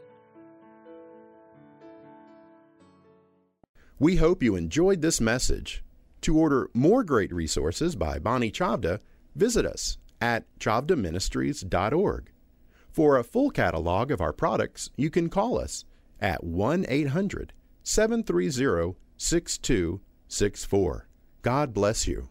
We 3.99 4.15
hope 4.15 4.41
you 4.41 4.55
enjoyed 4.55 5.01
this 5.01 5.21
message. 5.21 5.83
To 6.21 6.37
order 6.37 6.69
more 6.73 7.03
great 7.03 7.33
resources 7.33 7.95
by 7.97 8.17
Bonnie 8.17 8.51
Chavda, 8.51 8.99
visit 9.35 9.65
us 9.65 9.97
at 10.23 10.45
chavdaministries.org. 10.57 12.31
For 12.89 13.17
a 13.17 13.25
full 13.25 13.49
catalog 13.49 14.09
of 14.09 14.21
our 14.21 14.31
products, 14.31 14.89
you 14.95 15.09
can 15.09 15.29
call 15.29 15.59
us 15.59 15.83
at 16.21 16.45
1 16.45 16.85
800 16.87 17.51
730 17.83 18.95
6264. 19.17 21.07
God 21.41 21.73
bless 21.73 22.07
you. 22.07 22.29